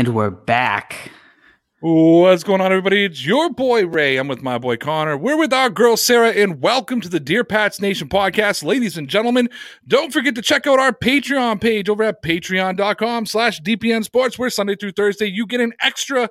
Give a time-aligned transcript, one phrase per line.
[0.00, 1.10] And we're back.
[1.80, 3.04] What's going on, everybody?
[3.04, 4.16] It's your boy Ray.
[4.16, 5.18] I'm with my boy Connor.
[5.18, 8.64] We're with our girl Sarah, and welcome to the Dear Pats Nation podcast.
[8.64, 9.50] Ladies and gentlemen,
[9.86, 14.48] don't forget to check out our Patreon page over at patreon.com slash DPN Sports, where
[14.48, 16.30] Sunday through Thursday you get an extra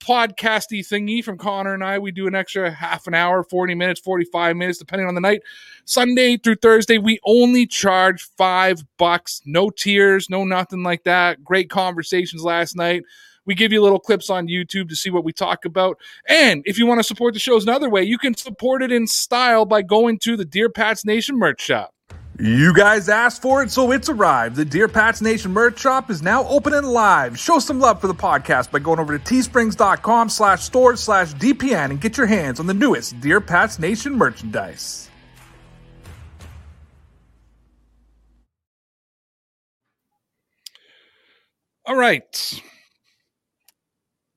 [0.00, 1.98] podcasty thingy from Connor and I.
[1.98, 5.42] We do an extra half an hour, 40 minutes, 45 minutes, depending on the night.
[5.84, 9.40] Sunday through Thursday, we only charge five bucks.
[9.44, 11.42] No tears, no nothing like that.
[11.44, 13.02] Great conversations last night.
[13.46, 15.98] We give you little clips on YouTube to see what we talk about.
[16.28, 19.06] And if you want to support the shows another way, you can support it in
[19.06, 21.94] style by going to the Dear Pats Nation merch shop.
[22.40, 24.54] You guys asked for it, so it's arrived.
[24.54, 27.36] The Dear Pats Nation merch shop is now open and live.
[27.36, 31.90] Show some love for the podcast by going over to teesprings.com slash stores slash DPN
[31.90, 35.10] and get your hands on the newest Dear Pats Nation merchandise.
[41.84, 42.62] All right.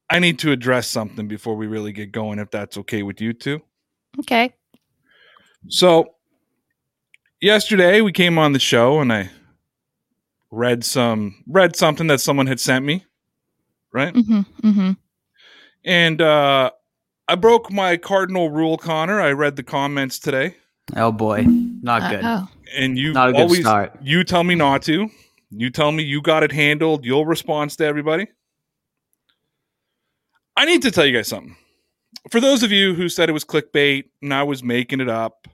[0.09, 3.33] I need to address something before we really get going, if that's okay with you
[3.33, 3.61] two.
[4.19, 4.55] Okay.
[5.67, 6.15] So,
[7.41, 9.29] yesterday we came on the show and I
[10.51, 13.05] read some read something that someone had sent me,
[13.91, 14.13] right?
[14.13, 14.67] Mm-hmm.
[14.69, 14.91] Mm-hmm.
[15.85, 16.71] And uh
[17.27, 19.21] I broke my cardinal rule, Connor.
[19.21, 20.55] I read the comments today,
[20.95, 22.21] Oh boy, not good.
[22.23, 22.49] Oh.
[22.75, 23.97] and you Not a good always start.
[24.01, 25.09] you tell me not to.
[25.49, 27.05] You tell me you got it handled.
[27.05, 28.27] You'll respond to everybody.
[30.55, 31.55] I need to tell you guys something.
[32.29, 35.47] For those of you who said it was clickbait and I was making it up,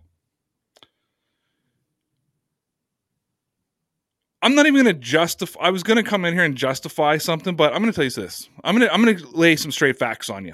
[4.41, 5.59] I'm not even going to justify.
[5.61, 8.05] I was going to come in here and justify something, but I'm going to tell
[8.05, 8.49] you this.
[8.63, 10.53] I'm going to I'm going to lay some straight facts on you.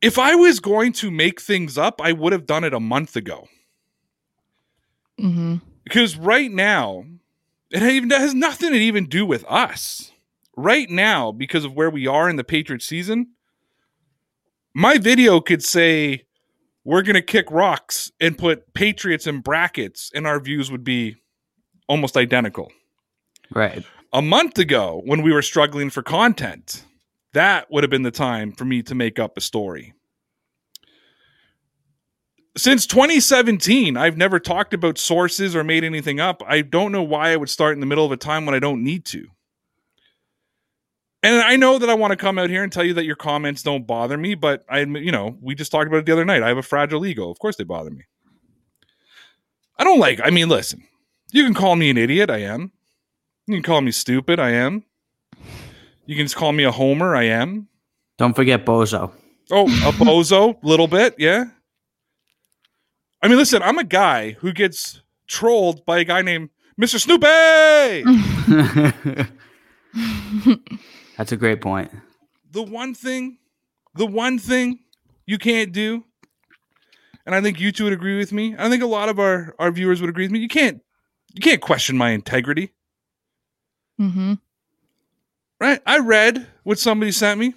[0.00, 3.14] If I was going to make things up, I would have done it a month
[3.14, 3.46] ago.
[5.20, 5.56] Mm-hmm.
[5.84, 7.04] Because right now,
[7.70, 10.10] it even it has nothing to even do with us.
[10.56, 13.28] Right now, because of where we are in the Patriots season,
[14.74, 16.24] my video could say
[16.84, 21.21] we're gonna kick rocks and put Patriots in brackets, and our views would be
[21.92, 22.72] almost identical.
[23.50, 23.84] Right.
[24.14, 26.84] A month ago, when we were struggling for content,
[27.34, 29.92] that would have been the time for me to make up a story.
[32.56, 36.42] Since 2017, I've never talked about sources or made anything up.
[36.46, 38.58] I don't know why I would start in the middle of a time when I
[38.58, 39.26] don't need to.
[41.22, 43.16] And I know that I want to come out here and tell you that your
[43.16, 46.12] comments don't bother me, but I admit, you know, we just talked about it the
[46.12, 46.42] other night.
[46.42, 47.30] I have a fragile ego.
[47.30, 48.04] Of course they bother me.
[49.78, 50.84] I don't like, I mean, listen,
[51.32, 52.30] you can call me an idiot.
[52.30, 52.72] I am.
[53.46, 54.38] You can call me stupid.
[54.38, 54.84] I am.
[56.06, 57.14] You can just call me a homer.
[57.16, 57.68] I am.
[58.18, 59.12] Don't forget Bozo.
[59.50, 61.44] Oh, a bozo, little bit, yeah.
[63.22, 66.50] I mean, listen, I'm a guy who gets trolled by a guy named
[66.80, 66.98] Mr.
[67.00, 67.26] Snoopy.
[71.16, 71.90] That's a great point.
[72.50, 73.38] the one thing,
[73.94, 74.78] the one thing
[75.26, 76.04] you can't do,
[77.26, 78.54] and I think you two would agree with me.
[78.58, 80.38] I think a lot of our our viewers would agree with me.
[80.40, 80.82] You can't
[81.34, 82.72] you can't question my integrity,
[84.00, 84.34] Mm-hmm.
[85.60, 85.80] right?
[85.86, 87.54] I read what somebody sent me.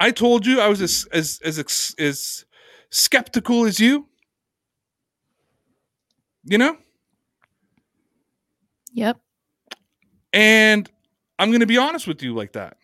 [0.00, 2.44] I told you I was as as as as
[2.90, 4.06] skeptical as you.
[6.44, 6.76] You know,
[8.92, 9.18] Yep.
[10.32, 10.90] And
[11.38, 12.76] I'm going to be honest with you like that.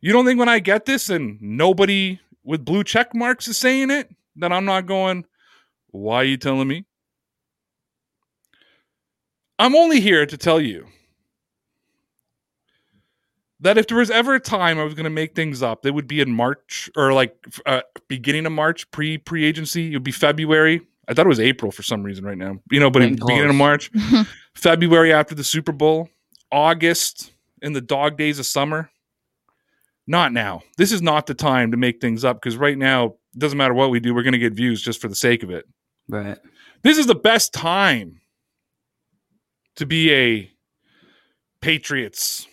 [0.00, 3.90] You don't think when I get this and nobody with blue check marks is saying
[3.90, 5.24] it, that I'm not going,
[5.90, 6.84] why are you telling me?
[9.58, 10.86] I'm only here to tell you
[13.60, 15.92] that if there was ever a time I was going to make things up, it
[15.92, 17.36] would be in March or like
[17.66, 19.92] uh, beginning of March, pre pre agency.
[19.92, 20.82] It would be February.
[21.08, 23.50] I thought it was April for some reason right now, you know, but in beginning
[23.50, 23.56] of.
[23.56, 23.90] March,
[24.54, 26.08] February after the Super Bowl,
[26.50, 28.90] August in the dog days of summer.
[30.06, 30.62] Not now.
[30.76, 33.72] This is not the time to make things up because right now, it doesn't matter
[33.72, 35.64] what we do, we're going to get views just for the sake of it.
[36.08, 36.38] Right.
[36.82, 38.20] This is the best time
[39.76, 40.50] to be a
[41.60, 42.46] Patriots,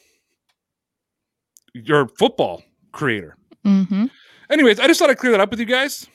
[1.74, 3.36] your football creator.
[3.66, 4.06] Mm-hmm.
[4.50, 6.08] Anyways, I just thought I'd clear that up with you guys.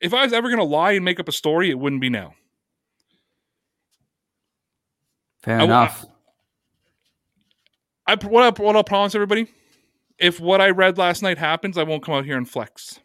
[0.00, 2.10] if I was ever going to lie and make up a story, it wouldn't be
[2.10, 2.34] now.
[5.42, 6.04] Fair I- enough.
[8.08, 9.48] I what I, what I'll promise everybody,
[10.16, 13.00] if what I read last night happens, I won't come out here and flex.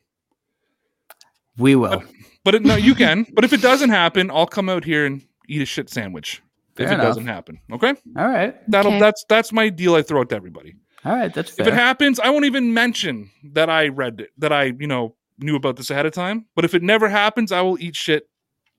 [1.58, 2.04] we will.
[2.44, 3.26] But it, no, you can.
[3.34, 6.42] But if it doesn't happen, I'll come out here and eat a shit sandwich.
[6.86, 7.94] Fair if it doesn't happen, okay?
[8.18, 8.56] All right.
[8.70, 9.00] That'll Okay.
[9.00, 9.96] that's that's my deal.
[9.96, 10.76] I throw it to everybody.
[11.06, 11.34] All right.
[11.34, 11.68] That's fair.
[11.68, 15.16] If it happens, I won't even mention that I read it, that I you know
[15.40, 16.46] knew about this ahead of time.
[16.56, 18.30] But if it never happens, I will eat shit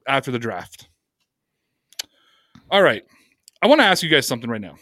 [0.07, 0.89] after the draft.
[2.71, 3.03] All right,
[3.61, 4.77] I want to ask you guys something right now.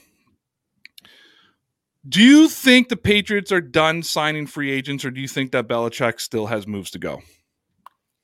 [2.09, 5.69] Do you think the Patriots are done signing free agents, or do you think that
[5.69, 7.21] Belichick still has moves to go?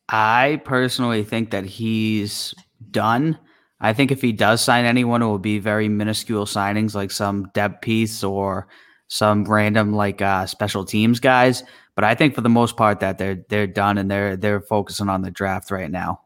[0.08, 2.54] I personally think that he's
[2.90, 3.38] done.
[3.80, 7.50] I think if he does sign anyone, it will be very minuscule signings, like some
[7.52, 8.68] depth piece or
[9.08, 11.62] some random like uh, special teams guys.
[11.94, 15.08] But I think for the most part that they're they're done and they're they're focusing
[15.08, 16.22] on the draft right now.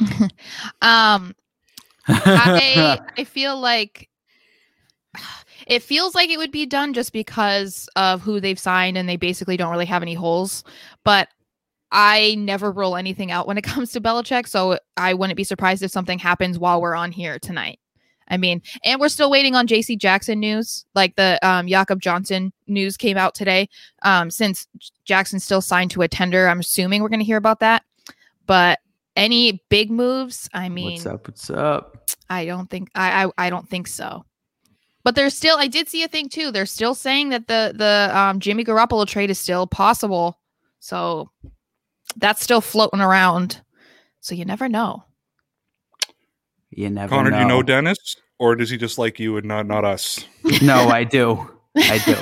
[0.82, 1.34] Um,
[2.08, 4.08] I I feel like
[5.66, 9.16] it feels like it would be done just because of who they've signed and they
[9.16, 10.64] basically don't really have any holes.
[11.04, 11.28] But
[11.92, 15.82] I never rule anything out when it comes to Belichick, so I wouldn't be surprised
[15.82, 17.78] if something happens while we're on here tonight.
[18.30, 20.84] I mean, and we're still waiting on JC Jackson news.
[20.94, 23.68] Like the um Jakob Johnson news came out today.
[24.02, 24.68] Um, since
[25.04, 27.82] Jackson's still signed to a tender, I'm assuming we're gonna hear about that.
[28.46, 28.78] But
[29.16, 31.26] any big moves, I mean what's up?
[31.26, 32.10] What's up?
[32.28, 34.24] I don't think I, I I don't think so.
[35.02, 36.52] But there's still I did see a thing too.
[36.52, 40.38] They're still saying that the the um, Jimmy Garoppolo trade is still possible.
[40.78, 41.30] So
[42.16, 43.60] that's still floating around.
[44.20, 45.04] So you never know.
[46.70, 47.36] You never Connor, know.
[47.36, 50.24] do you know Dennis, or does he just like you and not not us?
[50.62, 51.50] no, I do.
[51.76, 52.16] I do.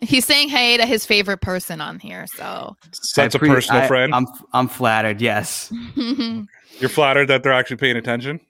[0.02, 2.26] He's saying hey to his favorite person on here.
[2.26, 2.76] So
[3.16, 4.14] That's I a pre- personal I- friend.
[4.14, 5.20] I'm I'm flattered.
[5.20, 8.40] Yes, You're flattered that they're actually paying attention.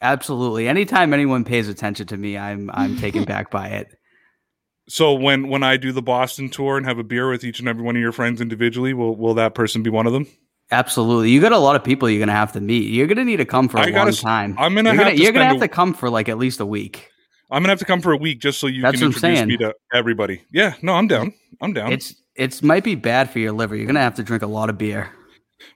[0.00, 0.68] absolutely.
[0.68, 3.88] Anytime anyone pays attention to me, I'm I'm taken back by it.
[4.88, 7.68] So when when I do the Boston tour and have a beer with each and
[7.68, 10.26] every one of your friends individually, will will that person be one of them?
[10.70, 11.30] Absolutely.
[11.30, 12.90] You got a lot of people you're gonna have to meet.
[12.90, 14.56] You're gonna need to come for a I gotta long time.
[14.58, 16.38] I'm gonna you're have gonna, to you're gonna have a- to come for like at
[16.38, 17.10] least a week.
[17.50, 19.56] I'm gonna have to come for a week just so you That's can introduce me
[19.58, 20.42] to everybody.
[20.52, 21.32] Yeah, no, I'm down.
[21.60, 21.92] I'm down.
[21.92, 23.76] It's it's might be bad for your liver.
[23.76, 25.10] You're gonna have to drink a lot of beer.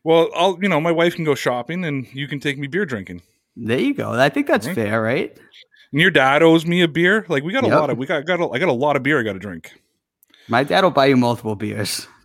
[0.05, 2.85] well, I'll you know my wife can go shopping and you can take me beer
[2.85, 3.23] drinking.
[3.57, 4.13] There you go.
[4.13, 4.75] I think that's Right.
[4.75, 5.37] fair, right?
[5.93, 7.25] And your dad owes me a beer.
[7.29, 7.79] Like we got a Yep.
[7.81, 9.39] lot of we got got a, I got a lot of beer I got to
[9.39, 9.81] drink.
[10.49, 12.07] My dad will buy you multiple beers.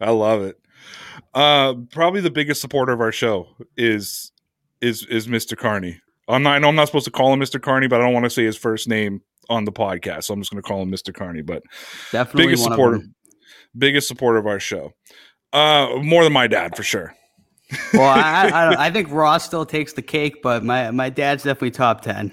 [0.00, 0.58] I love it.
[1.34, 4.32] Uh, probably the biggest supporter of our show is
[4.80, 5.56] is is Mr.
[5.56, 6.00] Carney.
[6.28, 6.54] I'm not.
[6.54, 7.60] I know I'm not supposed to call him Mr.
[7.60, 10.40] Carney, but I don't want to say his first name on the podcast, so I'm
[10.40, 11.12] just going to call him Mr.
[11.12, 11.42] Carney.
[11.42, 11.62] But
[12.12, 13.00] Definitely biggest supporter,
[13.76, 14.92] biggest supporter of our show.
[15.52, 17.14] Uh, more than my dad for sure.
[17.92, 21.70] Well, I, I, I, think Ross still takes the cake, but my my dad's definitely
[21.70, 22.32] top ten.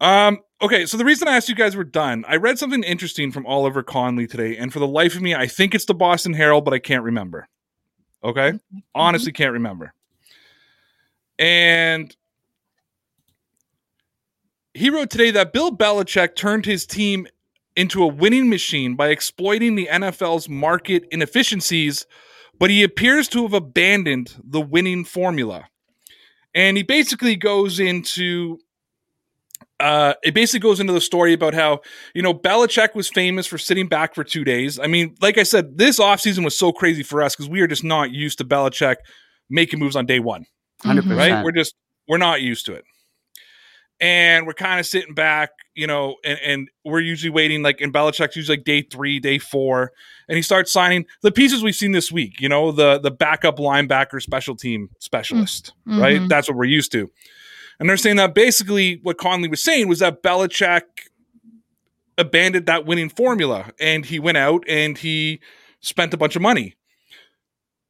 [0.00, 3.30] Um, okay, so the reason I asked you guys were done, I read something interesting
[3.30, 6.32] from Oliver Conley today, and for the life of me, I think it's the Boston
[6.34, 7.48] Herald, but I can't remember.
[8.22, 8.54] Okay,
[8.94, 9.92] honestly, can't remember.
[11.38, 12.14] And
[14.72, 17.26] he wrote today that Bill Belichick turned his team
[17.76, 22.06] into a winning machine by exploiting the NFL's market inefficiencies,
[22.58, 25.68] but he appears to have abandoned the winning formula.
[26.54, 28.58] And he basically goes into
[29.80, 31.80] uh, it basically goes into the story about how,
[32.14, 34.78] you know, Belichick was famous for sitting back for two days.
[34.78, 37.66] I mean, like I said, this offseason was so crazy for us because we are
[37.66, 38.96] just not used to Belichick
[39.50, 40.46] making moves on day one,
[40.84, 41.16] 100 Mhm.
[41.18, 41.44] right?
[41.44, 41.74] We're just,
[42.06, 42.84] we're not used to it.
[44.00, 47.92] And we're kind of sitting back, you know, and, and we're usually waiting, like in
[47.92, 49.92] Belichick's usually like day three, day four,
[50.28, 53.56] and he starts signing the pieces we've seen this week, you know, the the backup
[53.58, 56.20] linebacker special team specialist, right?
[56.20, 56.28] Mhm.
[56.28, 57.10] That's what we're used to.
[57.80, 60.82] And they're saying that basically what Conley was saying was that Belichick
[62.16, 65.40] abandoned that winning formula and he went out and he
[65.80, 66.76] spent a bunch of money.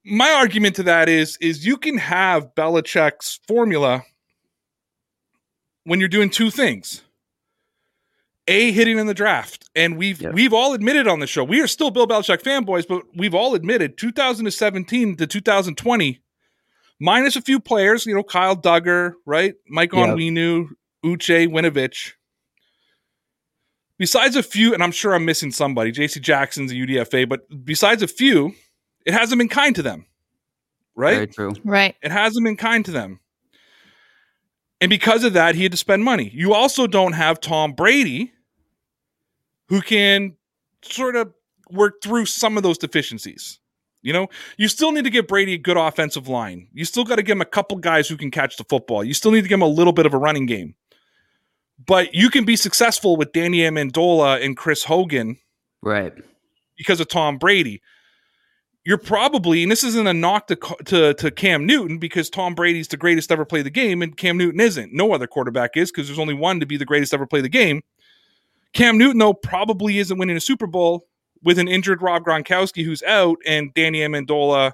[0.07, 4.03] My argument to that is is you can have Belichick's formula
[5.85, 7.04] when you're doing two things.
[8.47, 9.69] A hitting in the draft.
[9.75, 10.35] And we've Yep.
[10.35, 11.43] we've all admitted on the show.
[11.45, 16.21] We are still Bill Belichick fanboys, but we've all admitted 2017 to 2020
[17.01, 19.55] minus a few players, you know, Kyle Dugger, right?
[19.69, 20.11] Mike Yep.
[20.11, 20.69] Onwenu,
[21.05, 22.13] Uche, Winovich.
[23.99, 28.03] Besides a few, and I'm sure I'm missing somebody, JC Jackson's a UDFA, but besides
[28.03, 28.55] a few,
[29.07, 30.05] it hasn't been kind to them,
[30.97, 31.15] right?
[31.15, 31.55] Very true.
[31.65, 31.95] Right.
[32.03, 33.21] It hasn't been kind to them.
[34.81, 36.31] And because of that, he had to spend money.
[36.35, 38.33] You also don't have Tom Brady,
[39.69, 40.37] who can
[40.83, 41.33] sort of
[41.71, 43.59] work through some of those deficiencies.
[44.03, 44.29] You know,
[44.59, 46.69] you still need to give Brady a good offensive line.
[46.75, 49.03] You still got to give him a couple guys who can catch the football.
[49.03, 50.75] You still need to give him a little bit of a running game.
[51.87, 55.39] But you can be successful with Danny Amendola and Chris Hogan,
[55.83, 56.13] right?
[56.77, 57.81] Because of Tom Brady.
[58.85, 62.89] You're probably, and this isn't a knock to, to, to Cam Newton because Tom Brady's
[62.89, 64.93] the greatest ever play the game, and Cam Newton isn't.
[64.93, 67.49] No other quarterback is because there's only one to be the greatest ever play the
[67.49, 67.83] game.
[68.75, 71.07] Cam Newton, though, probably isn't winning a Super Bowl
[71.43, 74.73] with an injured Rob Gronkowski who's out and Danny Amendola,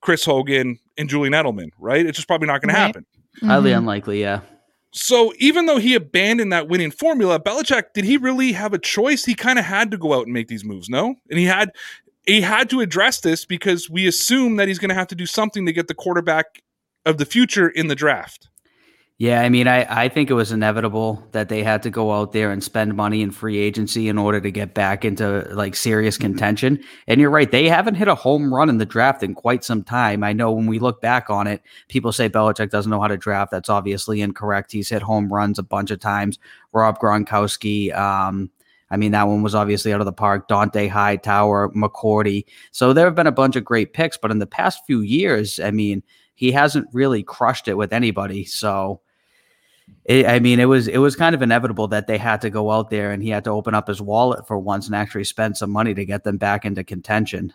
[0.00, 2.04] Chris Hogan, and Julian Edelman, right?
[2.04, 2.80] It's just probably not going right.
[2.80, 3.06] to happen.
[3.36, 3.46] Mm-hmm.
[3.46, 4.40] Highly unlikely, yeah.
[4.92, 9.24] So even though he abandoned that winning formula, Belichick, did he really have a choice?
[9.24, 11.14] He kind of had to go out and make these moves, no?
[11.28, 11.70] And he had
[12.26, 15.26] he had to address this because we assume that he's going to have to do
[15.26, 16.62] something to get the quarterback
[17.04, 18.48] of the future in the draft.
[19.18, 22.32] Yeah, I mean, I, I think it was inevitable that they had to go out
[22.32, 26.18] there and spend money in free agency in order to get back into like serious
[26.18, 26.84] contention.
[27.06, 29.82] And you're right, they haven't hit a home run in the draft in quite some
[29.82, 30.22] time.
[30.22, 33.16] I know when we look back on it, people say Belichick doesn't know how to
[33.16, 33.52] draft.
[33.52, 34.70] That's obviously incorrect.
[34.70, 36.38] He's hit home runs a bunch of times.
[36.74, 38.50] Rob Gronkowski, um,
[38.90, 40.48] I mean, that one was obviously out of the park.
[40.48, 42.44] Dont'a Hightower, McCourty.
[42.70, 45.58] So there have been a bunch of great picks, but in the past few years,
[45.58, 46.02] I mean,
[46.34, 48.44] he hasn't really crushed it with anybody.
[48.44, 49.00] So,
[50.04, 52.70] it, I mean, it was it was kind of inevitable that they had to go
[52.70, 55.56] out there and he had to open up his wallet for once and actually spend
[55.56, 57.52] some money to get them back into contention.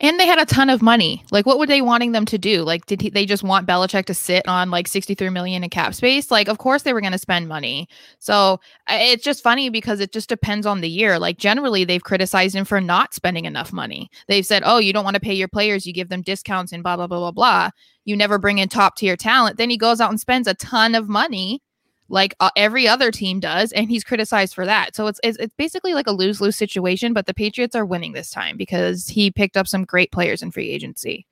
[0.00, 1.24] And they had a ton of money.
[1.30, 2.62] Like, what were they wanting them to do?
[2.62, 5.94] Like, did he, they just want Belichick to sit on like 63 million in cap
[5.94, 6.30] space?
[6.30, 7.88] Like, of course they were going to spend money.
[8.18, 11.18] So it's just funny because it just depends on the year.
[11.18, 14.10] Like, generally, they've criticized him for not spending enough money.
[14.26, 16.82] They've said, oh, you don't want to pay your players, you give them discounts and
[16.82, 17.70] blah, blah, blah, blah, blah.
[18.04, 19.56] You never bring in top tier talent.
[19.56, 21.62] Then he goes out and spends a ton of money
[22.10, 24.94] like uh, every other team does and he's criticized for that.
[24.94, 28.30] So it's, it's it's basically like a lose-lose situation but the patriots are winning this
[28.30, 31.26] time because he picked up some great players in free agency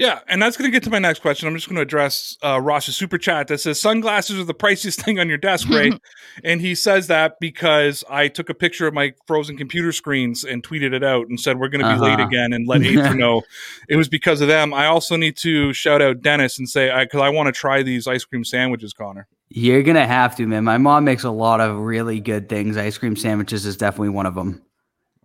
[0.00, 1.46] Yeah, and that's going to get to my next question.
[1.46, 5.02] I'm just going to address uh, Ross's super chat that says sunglasses are the priciest
[5.04, 5.92] thing on your desk, right?
[6.42, 10.62] and he says that because I took a picture of my frozen computer screens and
[10.62, 12.16] tweeted it out and said we're going to be Uh-huh.
[12.16, 13.42] late again and let Aether know
[13.90, 14.72] it was because of them.
[14.72, 18.06] I also need to shout out Dennis and say because I, want to try these
[18.06, 19.28] ice cream sandwiches, Connor.
[19.50, 20.64] You're gonna have to, man.
[20.64, 22.78] My mom makes a lot of really good things.
[22.78, 24.62] Ice cream sandwiches is definitely one of them.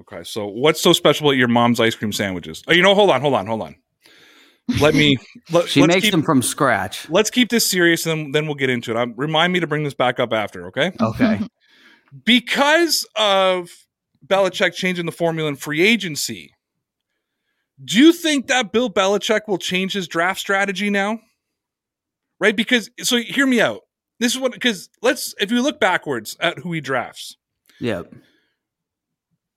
[0.01, 2.61] Okay, so what's so special about your mom's ice cream sandwiches?
[2.67, 3.75] Oh, you know, hold on, hold on, hold on.
[4.79, 5.17] Let me.
[5.51, 7.09] Let, She let's makes keep, them from scratch.
[7.09, 8.97] Let's keep this serious, and then, then we'll get into it.
[8.97, 10.91] Um, remind me to bring this back up after, okay?
[10.99, 11.39] Okay.
[12.25, 13.69] because of
[14.25, 16.51] Belichick changing the formula in free agency,
[17.83, 21.19] do you think that Bill Belichick will change his draft strategy now?
[22.39, 22.55] Right?
[22.55, 23.81] Because, so hear me out.
[24.19, 27.35] This is what, because let's, if you look backwards at who he drafts,
[27.79, 28.03] Yeah.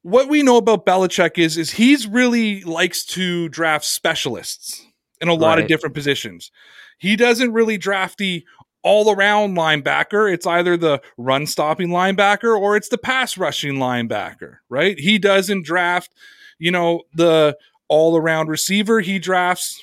[0.02, 4.84] what we know about Belichick is, is he's really likes to draft specialists
[5.20, 6.50] in a lot of different positions.
[6.98, 8.44] He doesn't really draft the
[8.82, 10.32] all around linebacker.
[10.32, 14.98] It's either the run stopping linebacker or it's the pass rushing linebacker, right?
[14.98, 16.12] He doesn't draft,
[16.58, 17.56] you know, the
[17.88, 19.00] all around receiver.
[19.00, 19.82] He drafts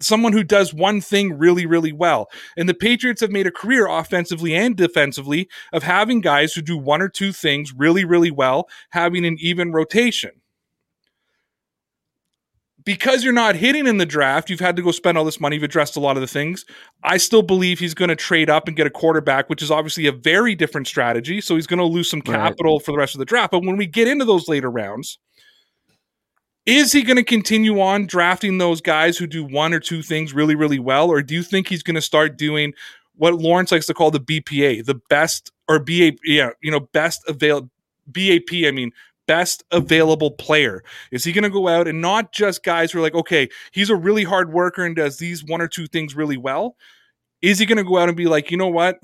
[0.00, 2.28] someone who does one thing really, really well.
[2.56, 6.76] And the Patriots have made a career offensively and defensively of having guys who do
[6.76, 10.32] one or two things really, really well, having an even rotation
[12.86, 15.56] because you're not hitting in the draft, you've had to go spend all this money.
[15.56, 16.64] You've addressed a lot of the things.
[17.02, 20.06] I still believe he's going to trade up and get a quarterback, which is obviously
[20.06, 21.40] a very different strategy.
[21.40, 22.36] So he's going to lose some Right.
[22.36, 23.50] capital for the rest of the draft.
[23.50, 25.18] But when we get into those later rounds,
[26.64, 30.32] is he going to continue on drafting those guys who do one or two things
[30.32, 31.10] really, really well?
[31.10, 32.72] Or do you think he's going to start doing
[33.16, 37.22] what Lawrence likes to call the BPA, the best or BA, yeah, you know, best
[37.26, 37.70] available
[38.06, 38.92] BAP, I mean,
[39.26, 40.82] best available player?
[41.10, 43.90] Is he going to go out and not just guys who are like, okay, he's
[43.90, 46.76] a really hard worker and does these one or two things really well?
[47.42, 48.98] Is he going to go out and be like, you know what?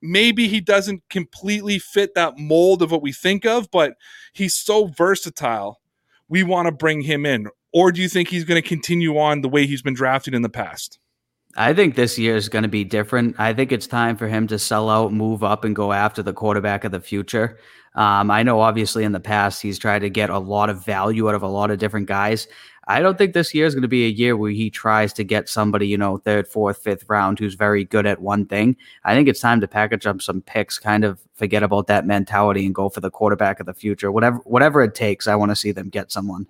[0.00, 3.94] Maybe he doesn't completely fit that mold of what we think of, but
[4.32, 5.80] he's so versatile.
[6.28, 7.48] We want to bring him in.
[7.72, 10.42] Or do you think he's going to continue on the way he's been drafted in
[10.42, 10.98] the past?
[11.56, 13.36] I think this year is going to be different.
[13.38, 16.32] I think it's time for him to sell out, move up, and go after the
[16.32, 17.58] quarterback of the future.
[17.94, 21.28] Um, I know, obviously, in the past, he's tried to get a lot of value
[21.28, 22.48] out of a lot of different guys.
[22.88, 25.24] I don't think this year is going to be a year where he tries to
[25.24, 28.76] get somebody, you know, third, fourth, fifth round who's very good at one thing.
[29.04, 32.66] I think it's time to package up some picks, kind of forget about that mentality
[32.66, 34.10] and go for the quarterback of the future.
[34.10, 36.46] Whatever, whatever it takes, I want to see them get someone.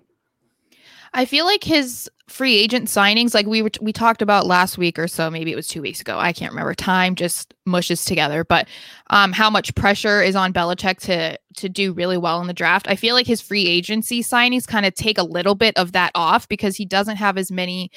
[1.13, 4.97] I feel like his free agent signings, like we were we talked about last week
[4.97, 6.17] or so, maybe it was two weeks ago.
[6.17, 6.73] I can't remember.
[6.73, 8.43] Time just mushes together.
[8.43, 8.67] But
[9.11, 12.87] um, how much pressure is on Belichick to to do really well in the draft?
[12.89, 16.11] I feel like his free agency signings kind of take a little bit of that
[16.15, 17.91] off because he doesn't have as many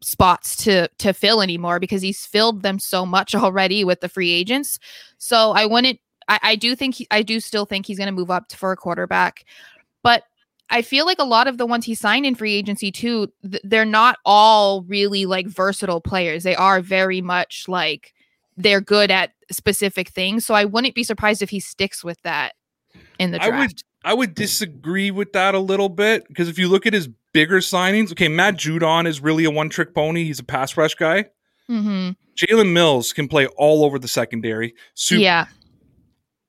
[0.00, 4.30] spots to to fill anymore because he's filled them so much already with the free
[4.30, 4.78] agents.
[5.16, 6.00] So I wouldn't.
[6.28, 8.72] I, I do think he, I do still think he's going to move up for
[8.72, 9.44] a quarterback,
[10.02, 10.24] but
[10.70, 13.62] I feel like a lot of the ones he signed in free agency too, th-
[13.64, 16.42] they're not all really like versatile players.
[16.42, 18.14] They are very much like
[18.56, 20.44] they're good at specific things.
[20.44, 22.54] So I wouldn't be surprised if he sticks with that
[23.18, 23.54] in the draft.
[23.54, 26.92] I would I would disagree with that a little bit because if you look at
[26.92, 30.24] his bigger signings, okay, Matt Judon is really a one trick pony.
[30.24, 31.26] He's a pass rush guy.
[31.68, 32.10] mm-hmm.
[32.36, 34.74] Jalen Mills can play all over the secondary.
[34.94, 35.46] Super, Yeah.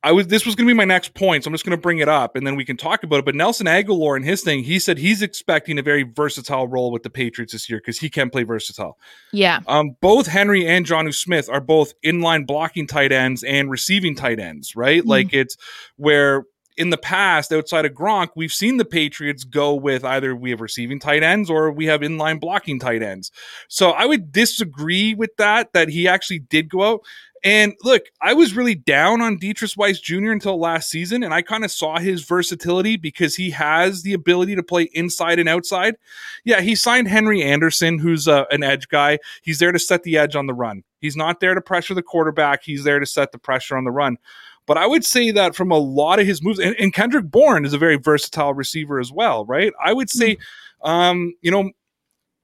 [0.01, 1.81] I was this was going to be my next point, so I'm just going to
[1.81, 3.25] bring it up and then we can talk about it.
[3.25, 7.03] But Nelson Agholor and his thing, he said he's expecting a very versatile role with
[7.03, 8.97] the Patriots this year because he can play versatile.
[9.33, 9.59] Yeah.
[9.67, 14.39] Um, both Henry and Jonnu Smith are both inline blocking tight ends and receiving tight
[14.39, 15.03] ends, right?
[15.03, 15.07] Mhm.
[15.07, 15.57] Like it's
[15.97, 16.45] where
[16.79, 20.61] in the past, outside of Gronk, we've seen the Patriots go with either we have
[20.61, 23.33] receiving tight ends or we have inline blocking tight ends.
[23.67, 27.01] So I would disagree with that, that he actually did go out.
[27.43, 30.31] And look, I was really down on Deatrich Wise Jr.
[30.31, 34.55] until last season, and I kind of saw his versatility because he has the ability
[34.55, 35.95] to play inside and outside.
[36.43, 39.19] Yeah, he signed Henry Anderson, who's uh, an edge guy.
[39.41, 40.83] He's there to set the edge on the run.
[40.99, 42.63] He's not there to pressure the quarterback.
[42.63, 44.17] He's there to set the pressure on the run.
[44.65, 47.65] But I would say that from a lot of his moves, and, and Kendrick Bourne
[47.65, 49.73] is a very versatile receiver as well, right?
[49.83, 50.37] I would say,
[50.83, 51.71] um, you know,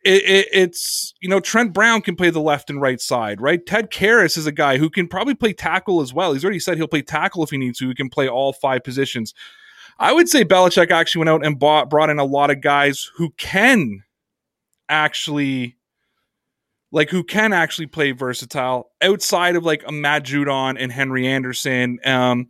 [0.06, 3.66] it, it, it's you know Trent Brown can play the left and right side, right?
[3.66, 6.34] Ted Karras is a guy who can probably play tackle as well.
[6.34, 7.90] He's already said he'll play tackle if he needs to.
[7.90, 9.34] He can play all five positions.
[9.98, 13.10] I would say Belichick actually went out and bought brought in a lot of guys
[13.16, 14.04] who can
[14.88, 15.76] actually
[16.92, 21.98] like who can actually play versatile outside of like a Matt Judon and Henry Anderson.
[22.06, 22.50] Um,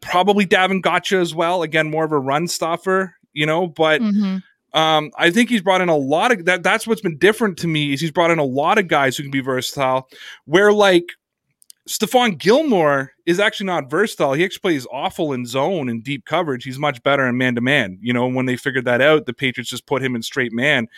[0.00, 1.62] probably Davon Godchaux as well.
[1.62, 4.38] Again, more of a run stuffer, you know, but hmm
[4.74, 6.62] um, I think he's brought in a lot of that.
[6.62, 9.22] That's what's been different to me is he's brought in a lot of guys who
[9.22, 10.08] can be versatile.
[10.46, 11.12] Where like
[11.88, 14.32] Stephon Gilmore is actually not versatile.
[14.32, 16.64] He actually plays awful in zone and deep coverage.
[16.64, 17.98] He's much better in man to man.
[18.02, 20.88] You know, when they figured that out, the Patriots just put him in straight man.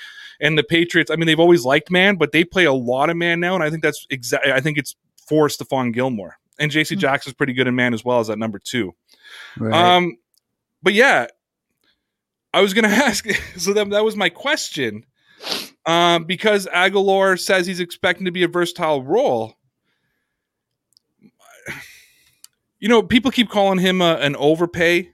[0.41, 3.17] And the Patriots, I mean, they've always liked man, but they play a lot of
[3.17, 4.53] man now, and I think that's exactly.
[4.53, 4.97] I think it's
[5.29, 6.95] for Stephon Gilmore and J.C.
[6.95, 7.01] Hmm.
[7.01, 8.95] Jackson's pretty good in man as well as at number two.
[9.59, 9.75] Right.
[9.75, 10.17] Um,
[10.83, 11.27] but yeah,
[12.57, 13.29] I was gonna ask.
[13.59, 15.05] So that that was my question.
[15.85, 19.55] Um, because Agholor says he's expecting to be a versatile role.
[22.79, 25.11] You know, people keep calling him a, an overpay,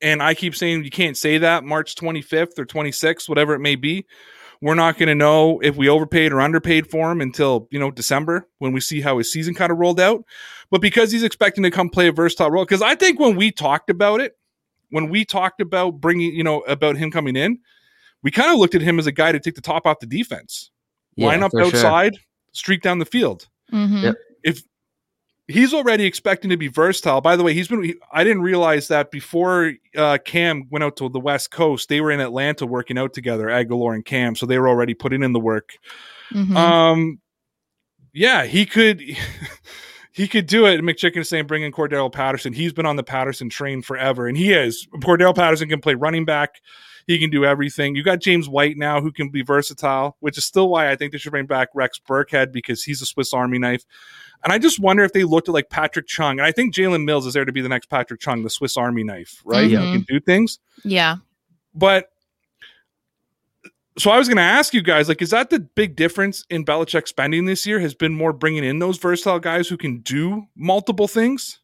[0.00, 1.64] and I keep saying you can't say that.
[1.64, 4.06] March 25th or 26th, whatever it may be,
[4.60, 7.90] we're not going to know if we overpaid or underpaid for him until you know
[7.90, 10.24] December when we see how his season kind of rolled out.
[10.70, 13.50] But because he's expecting to come play a versatile role, because I think when we
[13.50, 14.36] talked about it,
[14.92, 17.58] when we talked about bringing, you know, about him coming in,
[18.22, 20.06] we kind of looked at him as a guy to take the top off the
[20.06, 20.70] defense,
[21.16, 21.66] Yeah, line up for sure.
[21.66, 22.18] outside,
[22.52, 23.48] streak down the field.
[23.70, 24.14] hmm Yep.
[24.44, 24.62] If
[25.48, 27.82] he's already expecting to be versatile, by the way, he's been.
[27.82, 32.00] He, I didn't realize that before uh, Cam went out to the West Coast, they
[32.02, 35.32] were in Atlanta working out together, Agholor and Cam, so they were already putting in
[35.32, 35.70] the work.
[36.30, 37.20] hmm Um,
[38.12, 39.02] yeah, he could.
[40.12, 40.80] He could do it.
[40.82, 42.52] McChicken is saying bring in Cordarrelle Patterson.
[42.52, 44.86] He's been on the Patterson train forever, and he is.
[44.96, 46.60] Cordarrelle Patterson can play running back.
[47.06, 47.96] He can do everything.
[47.96, 51.10] You got James White now who can be versatile, which is still why I think
[51.12, 53.84] they should bring back Rex Burkhead because he's a Swiss Army knife.
[54.44, 57.04] And I just wonder if they looked at like Patrick Chung, and I think Jalen
[57.04, 59.68] Mills is there to be the next Patrick Chung, the Swiss Army knife, right?
[59.68, 59.86] Mhm.
[59.86, 61.16] He can do things Yeah.
[61.74, 62.06] but
[63.98, 66.64] so I was going to ask you guys, like, is that the big difference in
[66.64, 67.78] Belichick spending this year?
[67.80, 71.58] Has been more bringing in those versatile guys who can do multiple things?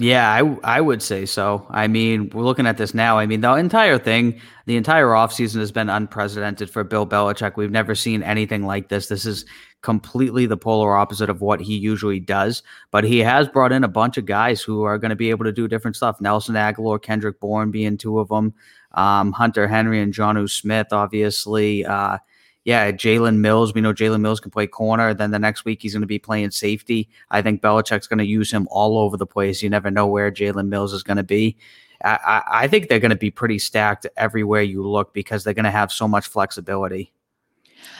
[0.00, 1.66] Yeah, I I would say so.
[1.70, 3.16] I mean, we're looking at this now.
[3.16, 7.56] I mean, the entire thing, the entire offseason has been unprecedented for Bill Belichick.
[7.56, 9.06] We've never seen anything like this.
[9.06, 9.44] This is
[9.82, 12.64] completely the polar opposite of what he usually does.
[12.90, 15.44] But he has brought in a bunch of guys who are going to be able
[15.44, 16.20] to do different stuff.
[16.20, 18.52] Nelson Agholor, Kendrick Bourne being two of them,
[18.94, 21.84] um, Hunter Henry and John Smith, obviously.
[21.84, 22.18] Uh,
[22.64, 23.74] yeah, Jalen Mills.
[23.74, 25.12] We know Jalen Mills can play corner.
[25.12, 27.10] Then the next week he's going to be playing safety.
[27.30, 29.62] I think Belichick's going to use him all over the place.
[29.62, 31.56] You never know where Jalen Mills is going to be.
[32.02, 35.64] I, I think they're going to be pretty stacked everywhere you look because they're going
[35.64, 37.12] to have so much flexibility.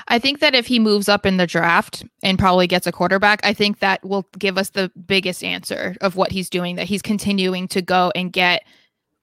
[0.08, 3.40] I think that if he moves up in the draft and probably gets a quarterback,
[3.44, 7.02] I think that will give us the biggest answer of what he's doing, that he's
[7.02, 8.64] continuing to go and get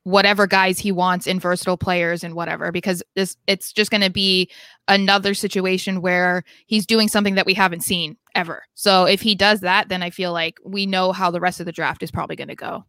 [0.03, 4.09] whatever guys he wants in versatile players and whatever because this it's just going to
[4.09, 4.49] be
[4.87, 8.63] another situation where he's doing something that we haven't seen ever.
[8.73, 11.65] So if he does that, then I feel like we know how the rest of
[11.65, 12.85] the draft is probably going to go.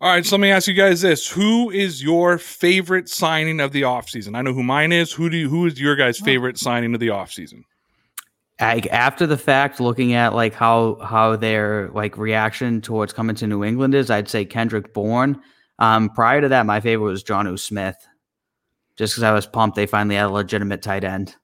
[0.00, 3.72] All right, so let me ask you guys this: Who is your favorite signing of
[3.72, 4.36] the offseason?
[4.36, 5.12] I know who mine is.
[5.12, 7.62] Who do you, who is your guys' favorite signing of the offseason?
[8.60, 13.46] Like after the fact, looking at like how how their like reaction towards coming to
[13.46, 15.40] New England is, I'd say Kendrick Bourne.
[15.78, 17.96] Um, prior to that, my favorite was Jonnu Smith,
[18.96, 21.36] just because I was pumped they finally had a legitimate tight end.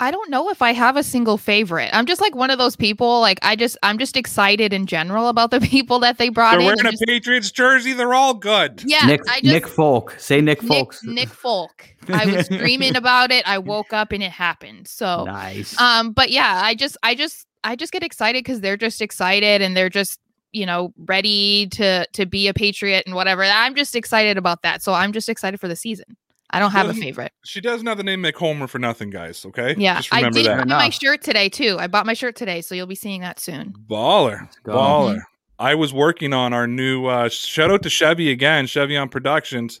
[0.00, 1.90] I don't know if I have a single favorite.
[1.92, 3.20] I'm just like one of those people.
[3.20, 6.60] Like I just, I'm just excited in general about the people that they brought in.
[6.60, 6.76] They're in.
[6.76, 7.94] wearing a just- Patriots jersey.
[7.94, 8.82] They're all good.
[8.86, 10.94] yeah, Nick I just, Nick Folk, say Nick Nick, Folk.
[11.04, 11.94] Nick Folk.
[12.08, 13.42] I was dreaming about it.
[13.48, 14.86] I woke up and it happened.
[14.86, 15.78] So, nice.
[15.80, 19.62] um, but yeah, I just, I just, I just get excited because they're just excited
[19.62, 20.20] and they're just,
[20.52, 23.42] you know, ready to to be a patriot and whatever.
[23.44, 24.82] I'm just excited about that.
[24.82, 26.16] So I'm just excited for the season.
[26.50, 27.32] I don't have a favorite.
[27.44, 29.44] She doesn't have the name Mick Homer for nothing, guys.
[29.44, 30.66] Okay, Yeah, just I did that.
[30.66, 31.76] buy my shirt today too.
[31.78, 33.74] I bought my shirt today, so you'll be seeing that soon.
[33.86, 34.72] Baller, go.
[34.72, 35.20] baller.
[35.58, 37.06] I was working on our new.
[37.06, 39.80] uh Shout out to Chevy again, Chevy on Productions.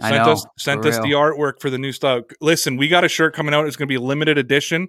[0.00, 2.24] Sent know, us sent for us the artwork for the new stuff.
[2.40, 3.66] Listen, we got a shirt coming out.
[3.66, 4.88] It's going to be a limited edition.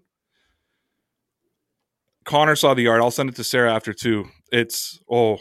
[2.25, 3.01] Connor saw the art.
[3.01, 4.27] I'll send it to Sarah after too.
[4.51, 5.37] It's oh,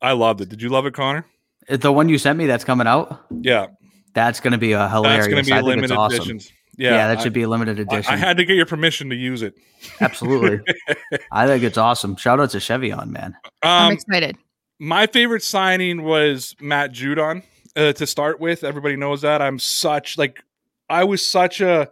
[0.00, 0.48] I loved it.
[0.48, 1.26] Did you love it, Connor?
[1.68, 3.24] the one you sent me that's coming out.
[3.40, 3.66] Yeah,
[4.14, 5.26] That's going to be a hilarious.
[5.26, 6.30] that's going to be I a think it's limited awesome.
[6.36, 6.54] edition.
[6.78, 8.12] Yeah, Yeah, that I- should be a limited edition.
[8.12, 9.54] I had to get your permission to use it.
[10.00, 10.60] Absolutely.
[11.32, 12.14] I think it's awesome.
[12.16, 13.36] Shout out to Chevy on man.
[13.62, 14.36] I'm Um, excited.
[14.78, 17.42] my favorite signing was Matt Judon
[17.74, 18.62] uh, to start with.
[18.62, 19.42] Everybody knows that.
[19.42, 20.44] I'm such like
[20.88, 21.90] I was such a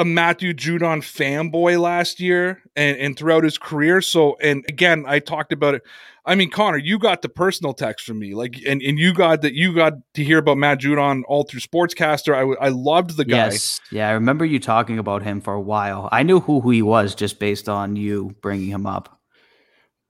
[0.00, 4.00] a Matthew Judon fanboy last year and, and throughout his career.
[4.00, 5.82] So and again, I talked about it.
[6.24, 9.42] I mean, Connor, you got the personal text from me, like, and, and you got
[9.42, 12.34] that you got to hear about Matt Judon all through Sportscaster.
[12.34, 13.46] I I loved the guy.
[13.46, 13.80] Yes.
[13.90, 16.08] Yeah, I remember you talking about him for a while.
[16.12, 19.18] I knew who, who he was just based on you bringing him up.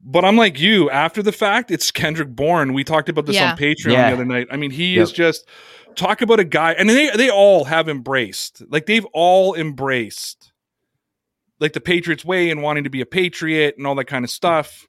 [0.02, 0.88] But I'm like you.
[0.90, 2.72] After the fact, it's Kendrick Bourne.
[2.72, 3.52] We talked about this Yeah.
[3.52, 4.08] on Patreon Yeah.
[4.08, 4.46] the other night.
[4.50, 5.02] I mean, he Yep.
[5.02, 5.46] is just
[5.96, 10.52] talk about a guy, and they they all have embraced, like they've all embraced,
[11.58, 14.30] like the Patriots way and wanting to be a patriot and all that kind of
[14.30, 14.86] stuff.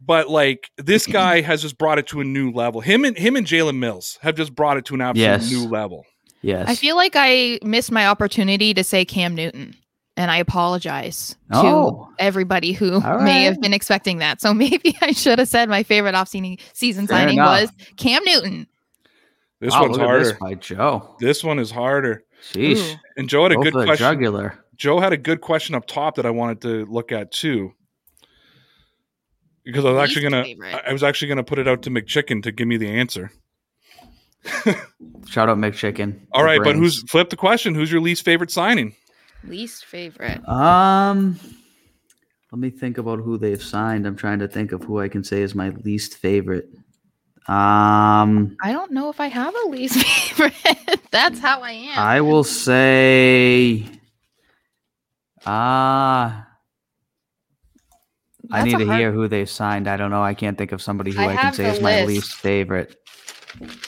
[0.00, 2.80] But like this guy has just brought it to a new level.
[2.80, 5.50] Him and him and Jalen Mills have just brought it to an absolute Yes.
[5.50, 6.04] new level.
[6.42, 6.68] Yes.
[6.68, 9.76] I feel like I missed my opportunity to say Cam Newton,
[10.16, 12.08] and I apologize Oh.
[12.08, 14.40] to everybody who All may have been expecting that.
[14.40, 17.60] So maybe I should have said my favorite off-season season signing enough.
[17.60, 18.66] was Cam Newton.
[19.60, 20.18] This Wow, one's look harder.
[20.24, 21.16] This This, by Joe.
[21.20, 22.24] This one is harder.
[22.52, 22.96] Sheesh.
[23.16, 23.96] And Joe had a Go good question.
[23.96, 24.64] jugular.
[24.76, 27.72] Joe had a good question up top that I wanted to look at too.
[29.64, 30.74] Because I was Least actually gonna favorite.
[30.74, 33.30] I- I was actually gonna put it out to McChicken to give me the answer.
[35.28, 36.20] Shout out McChicken.
[36.32, 37.74] All right, The but who's flip the question?
[37.74, 38.94] Who's your least favorite signing?
[39.44, 40.46] Least favorite.
[40.48, 41.38] Um,
[42.50, 44.06] let me think about who they've signed.
[44.06, 46.70] I'm trying to think of who I can say is my least favorite.
[47.50, 50.54] Um, I don't know if I have a least favorite.
[51.10, 51.98] That's how I am.
[51.98, 53.84] I will say,
[55.44, 56.46] ah,
[58.52, 59.88] I need to hard- hear who they've signed.
[59.88, 60.22] I don't know.
[60.22, 62.96] I can't think of somebody who I I, can say the is my least favorite.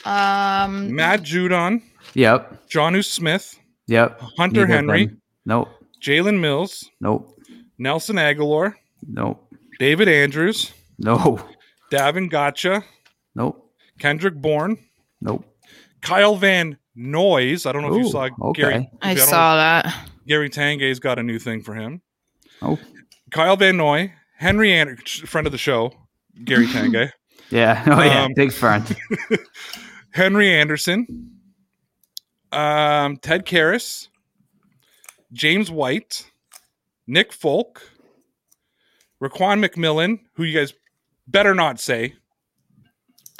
[0.04, 1.82] Um, Matt Judon,
[2.14, 2.68] Yep.
[2.68, 4.20] Jonnu Smith, Yep.
[4.36, 5.20] Hunter Neither Henry, them.
[5.46, 5.68] Nope.
[6.02, 7.38] Jalen Mills, Nope.
[7.78, 8.74] Nelson Agholor,
[9.08, 9.48] Nope.
[9.78, 11.38] David Andrews, No.
[11.90, 12.82] Davon Godchaux,
[13.34, 13.72] Nope.
[13.98, 14.78] Kendrick Bourne,
[15.20, 15.44] Nope.
[16.00, 17.66] Kyle Van Noyes.
[17.66, 18.62] I don't know if you saw okay.
[18.62, 18.90] Gary.
[19.00, 20.08] I don't know- saw that.
[20.26, 22.00] Gary Tanguay's got a new thing for him.
[22.60, 22.78] Oh.
[23.30, 25.92] Kyle Van Noy, Henry Anderson, friend of the show,
[26.44, 27.10] Gary Tanguay,
[27.50, 27.82] Yeah.
[27.86, 28.24] Oh yeah.
[28.24, 28.96] Um, Big friend.
[30.12, 31.06] Henry Anderson,
[32.50, 34.08] um, Ted Karras,
[35.32, 36.30] James White,
[37.06, 37.82] Nick Folk,
[39.22, 40.74] Raekwon McMillan, who you guys
[41.26, 42.14] better not say,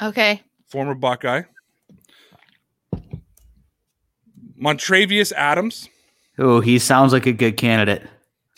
[0.01, 0.41] Okay.
[0.67, 1.43] former Buckeye,
[4.59, 5.89] Montravius Adams,
[6.37, 8.07] Oh, he sounds like a good candidate.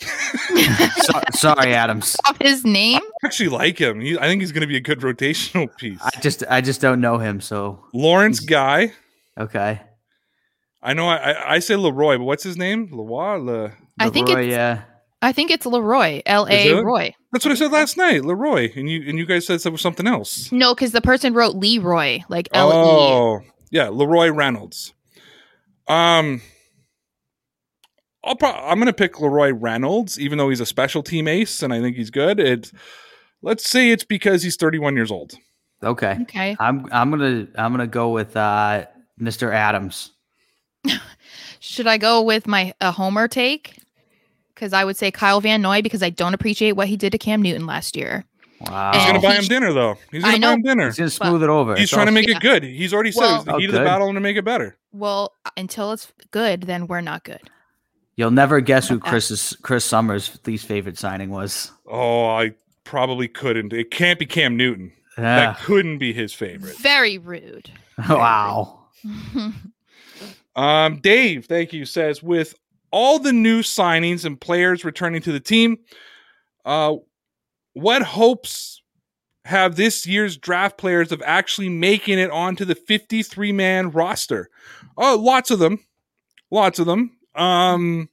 [0.00, 2.16] so, sorry, Adams.
[2.26, 3.00] Off his name.
[3.22, 4.00] I actually like him.
[4.00, 6.00] He, I think he's going to be a good rotational piece.
[6.02, 8.92] I just I just don't know him, so Lawrence Guy.
[9.38, 9.80] okay.
[10.82, 12.88] I know I, I, I say Leroy, but what's his name?
[12.92, 13.36] Leroy?
[13.38, 13.72] Le...
[13.98, 14.82] I think Leroy, it's yeah.
[15.22, 16.22] I think it's Leroy.
[16.26, 16.82] L A Is it?
[16.82, 17.14] Roy.
[17.36, 18.72] That's what I said last night, Leroy.
[18.76, 20.50] And you and you guys said it was something else.
[20.50, 22.72] No, because the person wrote Leroy, like L E.
[22.74, 24.94] Oh, yeah, Leroy Reynolds.
[25.86, 26.40] Um,
[28.24, 31.74] I'll pro- I'm gonna pick Leroy Reynolds, even though he's a special team ace and
[31.74, 32.40] I think he's good.
[32.40, 32.72] It,
[33.42, 35.34] let's say it's because he's 31 years old.
[35.82, 36.16] Okay.
[36.22, 36.56] Okay.
[36.58, 38.86] I'm I'm gonna I'm gonna go with uh,
[39.20, 39.52] Mr.
[39.52, 40.12] Adams.
[41.60, 43.76] Should I go with my a homer take?
[44.56, 47.18] Because I would say Kyle Van Noy because I don't appreciate what he did to
[47.18, 48.24] Cam Newton last year.
[48.62, 48.90] Wow.
[48.94, 49.98] He's gonna buy him dinner though.
[50.10, 50.86] He's gonna buy him dinner.
[50.86, 51.74] He's gonna smooth it over.
[51.76, 52.38] He's It's trying to make Yeah.
[52.38, 52.62] it good.
[52.64, 54.44] He's already said Well- it's the Oh, heat of the battle and to make it
[54.46, 54.76] better.
[54.92, 57.42] Well, until it's good, then we're not good.
[58.16, 61.70] You'll never guess who Chris's Chris Summers' least favorite signing was.
[61.86, 62.52] Oh, I
[62.84, 63.74] probably couldn't.
[63.74, 64.90] It can't be Cam Newton.
[65.18, 66.78] That Ah, couldn't be his favorite.
[66.78, 67.70] Very rude.
[68.08, 68.86] wow.
[70.56, 72.54] Um, Dave, thank you, says with
[72.90, 75.78] all the new signings and players returning to the team,
[76.64, 76.94] uh,
[77.74, 78.82] what hopes
[79.44, 84.48] have this year's draft players of actually making it onto the 53 man roster?
[84.96, 85.78] Oh, lots of them.
[86.50, 87.16] Lots of them.
[87.34, 88.08] Um,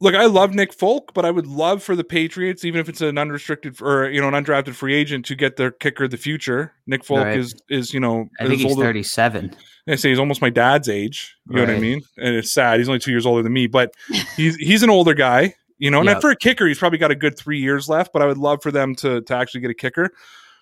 [0.00, 3.00] look, I love Nick Folk, but I would love for the Patriots, even if it's
[3.00, 6.16] an unrestricted or you know an undrafted free agent, to get their kicker of the
[6.16, 6.72] future.
[6.86, 7.38] Nick Folk Right.
[7.38, 9.54] is is you know I think he's older- 37.
[9.88, 11.34] I say he's almost my dad's age.
[11.48, 12.02] You know what I mean?
[12.18, 12.78] And it's sad.
[12.78, 13.92] He's only two years older than me, but
[14.36, 15.54] he's he's an older guy.
[15.78, 16.20] You know, and Yep.
[16.20, 18.12] for a kicker, he's probably got a good three years left.
[18.12, 20.10] But I would love for them to to actually get a kicker.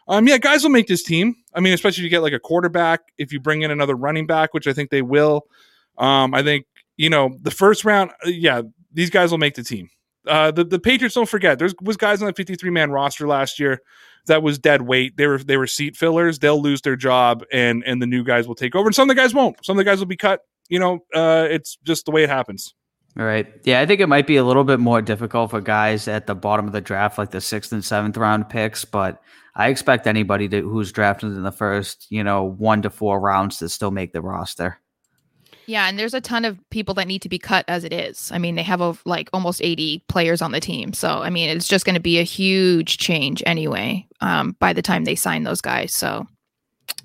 [0.08, 1.34] Um, yeah, guys will make this team.
[1.54, 4.26] I mean, especially if you get like a quarterback, if you bring in another running
[4.26, 5.46] back, which I think they will.
[5.98, 8.10] Um, I think you know the first round.
[8.24, 8.62] uh, Yeah,
[8.96, 9.88] these guys will make the team.
[10.26, 11.58] Uh, the the Patriots don't forget.
[11.58, 13.80] There's was guys on the 53 man roster last year
[14.26, 15.16] that was dead weight.
[15.16, 16.40] They were they were seat fillers.
[16.40, 18.88] They'll lose their job, and and the new guys will take over.
[18.88, 19.64] And some of the guys won't.
[19.64, 20.40] Some of the guys will be cut.
[20.68, 22.74] You know, uh, it's just the way it happens.
[23.18, 23.46] All right.
[23.64, 26.34] Yeah, I think it might be a little bit more difficult for guys at the
[26.34, 28.84] bottom of the draft, like the sixth and seventh round picks.
[28.84, 29.22] But
[29.54, 33.58] I expect anybody to, who's drafted in the first, you know, one to four rounds
[33.58, 34.80] to still make the roster.
[35.66, 38.30] Yeah, and there's a ton of people that need to be cut as it is.
[38.32, 40.92] I mean, they have a, like almost 80 players on the team.
[40.92, 44.82] So, I mean, it's just going to be a huge change anyway um, by the
[44.82, 45.92] time they sign those guys.
[45.92, 46.26] So,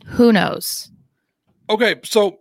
[0.05, 0.91] who knows?
[1.69, 2.37] Okay, so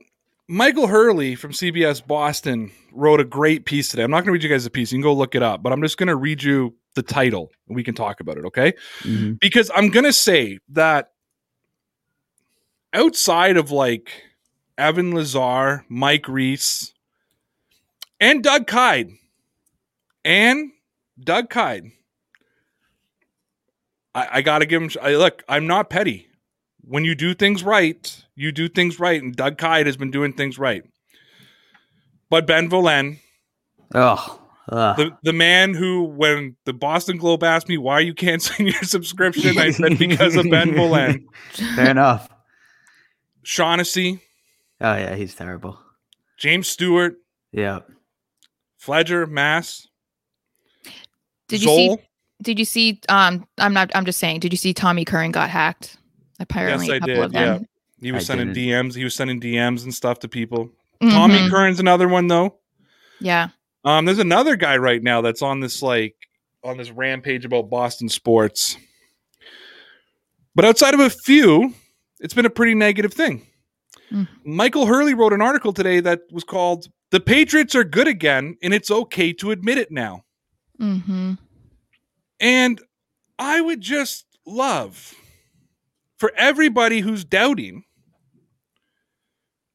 [0.48, 4.02] Michael Hurley from CBS Boston wrote a great piece today.
[4.02, 4.92] I'm not going to read you guys the piece.
[4.92, 7.50] You can go look it up, but I'm just going to read you the title
[7.68, 8.74] and we can talk about it, okay?
[9.02, 9.38] Mhm.
[9.38, 11.12] Because I'm going to say that
[12.92, 14.10] outside of like
[14.80, 16.92] Evan Lazar, Mike Reiss,
[18.18, 19.10] and Doug Kyed,
[20.24, 20.70] and
[21.22, 21.92] Doug Kyed,
[24.14, 24.90] I, I got to give him.
[25.02, 26.26] I, look, I'm not petty.
[26.82, 30.32] When you do things right, you do things right, and Doug Kyed has been doing
[30.32, 30.82] things right.
[32.30, 33.18] But Ben Volin,
[33.94, 34.40] Oh,
[34.70, 34.96] ugh.
[34.96, 39.58] the, the man who, when the Boston Globe asked me why you canceling your subscription,
[39.58, 41.24] I said because of Ben Volin.
[41.76, 42.28] fair enough.
[43.42, 44.22] Shaughnessy,
[44.80, 45.78] Oh yeah, he's terrible.
[46.38, 47.16] James Stewart,
[47.52, 47.80] Yeah.
[48.82, 49.88] Felger, Mazz,
[51.48, 51.96] Did you see?
[52.42, 52.98] Did you see?
[53.10, 53.90] Um, I'm not.
[53.94, 54.40] I'm just saying.
[54.40, 55.98] Did you see Tommy Curran got hacked?
[56.38, 57.66] Apparently, Yes, I a couple did, of them.
[58.00, 58.88] He was I sending didn't.
[58.92, 58.94] DMs.
[58.94, 60.70] He was sending DMs and stuff to people.
[61.02, 61.50] Tommy Mhm.
[61.50, 62.56] Curran's another one though.
[63.20, 63.48] Yeah.
[63.84, 66.14] Um, there's another guy right now that's on this like
[66.64, 68.78] on this rampage about Boston sports.
[70.54, 71.74] But outside of a few,
[72.20, 73.46] it's been a pretty negative thing.
[74.12, 74.28] Mm.
[74.44, 78.74] Michael Hurley wrote an article today that was called "The Patriots Are Good Again, and
[78.74, 80.24] It's Okay to Admit It Now."
[80.80, 81.34] Mm-hmm.
[82.40, 82.80] And
[83.38, 85.14] I would just love
[86.16, 87.84] for everybody who's doubting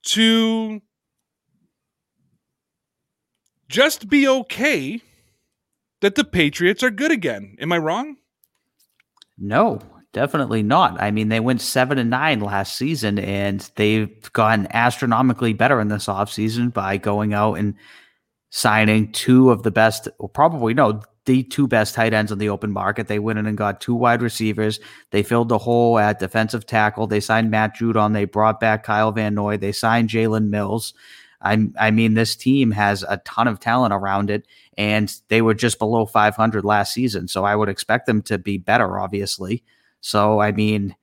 [0.03, 0.81] to
[3.67, 5.01] just be okay
[6.01, 7.55] that the Patriots are good again.
[7.59, 8.17] Am I wrong?
[9.37, 9.79] No,
[10.15, 10.99] definitely not.
[11.01, 15.89] I mean, they went seven and nine last season, and they've gotten astronomically better in
[15.89, 17.75] this offseason by going out and
[18.49, 22.71] signing two of the best, probably no, the two best tight ends on the open
[22.71, 23.09] market.
[23.09, 24.79] They went in and got two wide receivers.
[25.11, 27.07] They filled the hole at defensive tackle.
[27.07, 28.13] They signed Matt Judon.
[28.13, 29.57] They brought back Kyle Van Noy.
[29.57, 30.93] They signed Jalen Mills.
[31.41, 34.47] I, I mean, this team has a ton of talent around it,
[34.77, 37.27] and they were just below 500 last season.
[37.27, 39.61] So I would expect them to be better, obviously.
[40.05, 40.95] So I mean,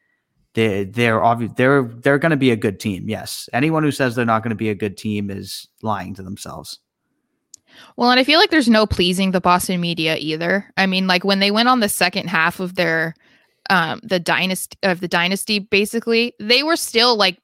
[0.55, 3.09] they they're obvi- they're they're going to be a good team.
[3.09, 6.23] Yes, anyone who says they're not going to be a good team is lying to
[6.23, 6.79] themselves.
[7.97, 10.73] Well, and I feel like there's no pleasing the Boston media either.
[10.77, 13.15] I mean, like when they went on the second half of their
[13.71, 17.39] um the dynasty of the dynasty, basically, they were still like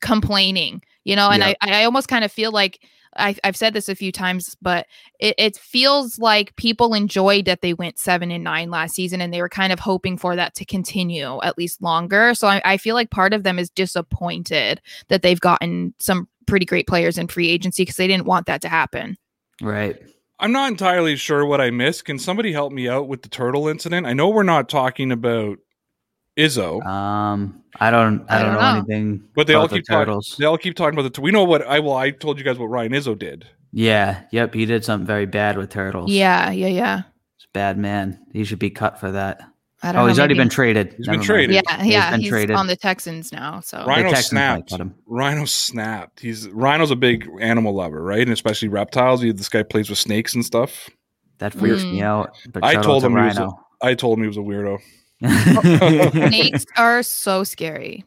[0.00, 1.54] complaining, you know, and Yeah.
[1.62, 2.78] I, I almost kind of feel like
[3.16, 4.86] I, I've said this a few times, but
[5.18, 9.32] it, it feels like people enjoyed that they went seven and nine last season and
[9.32, 12.34] they were kind of hoping for that to continue at least longer.
[12.34, 16.66] So I, I feel like part of them is disappointed that they've gotten some pretty
[16.66, 19.16] great players in free agency because they didn't want that to happen.
[19.60, 20.00] Right.
[20.38, 22.04] I'm not entirely sure what I missed.
[22.04, 24.06] Can somebody help me out with the turtle incident?
[24.06, 25.58] I know we're not talking about
[26.38, 26.84] Izzo.
[26.86, 28.76] Um, I don't, I, I don't, don't know, know.
[28.78, 29.24] anything.
[29.34, 30.20] But they all about the keep talking.
[30.38, 31.20] They all keep talking about the.
[31.20, 31.94] We know what I well.
[31.96, 33.46] I told you guys what Ryan Izzo did.
[33.72, 34.52] Yeah, yep.
[34.54, 36.10] He did something very bad with turtles.
[36.10, 36.96] Yeah, yeah, yeah.
[37.36, 38.18] He's a bad man.
[38.32, 39.40] He should be cut for that.
[39.84, 40.08] I don't Oh, know.
[40.10, 40.94] he's already been traded.
[40.96, 41.26] He's been Never mind.
[41.26, 41.54] traded.
[41.66, 42.10] Yeah, yeah.
[42.12, 42.54] been He's traded.
[42.54, 43.60] on the Texans now.
[43.60, 44.72] So Rhino Texans snapped.
[44.72, 44.94] him.
[45.06, 46.20] Rhino snapped.
[46.20, 48.20] He's Rhino's a big animal lover, right?
[48.22, 49.22] And especially reptiles.
[49.22, 50.88] He, this guy plays with snakes and stuff.
[51.38, 51.92] That freaks Mm.
[51.94, 52.36] me out.
[52.52, 53.58] But I shout out told to him he was a- Rhino.
[53.82, 54.78] I told him he was a weirdo.
[56.12, 58.04] snakes are so scary.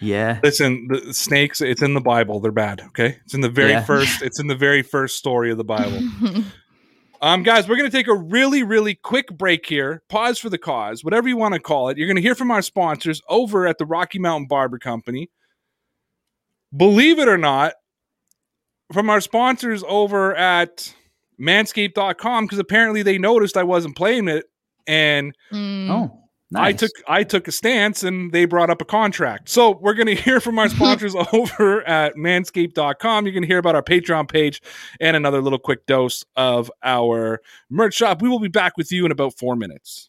[0.00, 0.40] yeah.
[0.42, 1.60] Listen, the snakes.
[1.60, 2.40] It's in the Bible.
[2.40, 2.80] They're bad.
[2.88, 3.84] Okay, it's in the very Yeah.
[3.84, 4.22] first.
[4.22, 6.00] It's in the very first story of the Bible.
[7.22, 10.02] Um, guys, we're going to take a really, really quick break here.
[10.10, 11.96] Pause for the cause, whatever you want to call it.
[11.96, 15.30] You're going to hear from our sponsors over at the Rocky Mountain Barber Company.
[16.76, 17.72] Believe it or not,
[18.92, 20.94] from our sponsors over at
[21.40, 24.44] manscaped.com, because apparently they noticed I wasn't playing it.
[24.86, 25.90] And Mm.
[25.90, 29.48] Oh, I took I took a stance and they brought up a contract.
[29.48, 33.26] So we're going to hear from our sponsors over at manscaped.com.
[33.26, 34.62] You can hear about our Patreon page
[35.00, 38.22] and another little quick dose of our merch shop.
[38.22, 40.08] We will be back with you in about 4 minutes.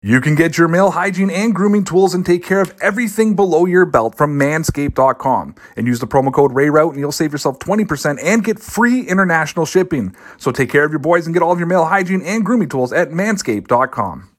[0.00, 3.66] You can get your male hygiene and grooming tools and take care of everything below
[3.66, 5.56] your belt from manscaped.com.
[5.76, 9.66] And use the promo code RAYROUTE and you'll save yourself 20% and get free international
[9.66, 10.14] shipping.
[10.36, 12.68] So take care of your boys and get all of your male hygiene and grooming
[12.68, 14.37] tools at manscaped.com.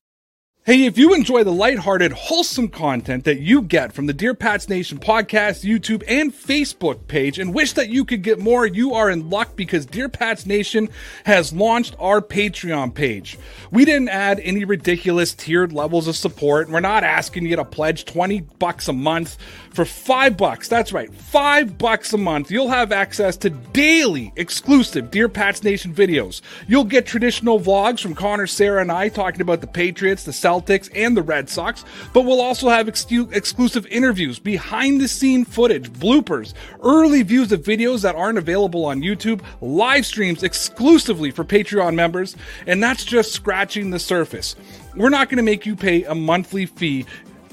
[0.69, 4.69] Hey, if you enjoy the lighthearted, wholesome content that you get from the Dear Pats
[4.69, 9.09] Nation podcast, YouTube, and Facebook page and wish that you could get more, you are
[9.09, 10.87] in luck because Dear Pats Nation
[11.25, 13.39] has launched our Patreon page.
[13.71, 16.69] We didn't add any ridiculous tiered levels of support.
[16.69, 19.37] We're not asking you to pledge 20 bucks a month.
[19.71, 25.09] For 5 bucks, that's right, 5 bucks a month, you'll have access to daily exclusive
[25.09, 26.41] Dear Pats Nation videos.
[26.67, 30.58] You'll get traditional vlogs from Connor, Sarah, and I talking about the Patriots, the Celtics,
[30.93, 35.91] and the Red Sox, but we'll also have excu- exclusive interviews, behind the scene footage,
[35.91, 41.95] bloopers, early views of videos that aren't available on YouTube, live streams exclusively for Patreon
[41.95, 42.35] members,
[42.67, 44.55] and that's just scratching the surface.
[44.95, 47.05] We're not going to make you pay a monthly fee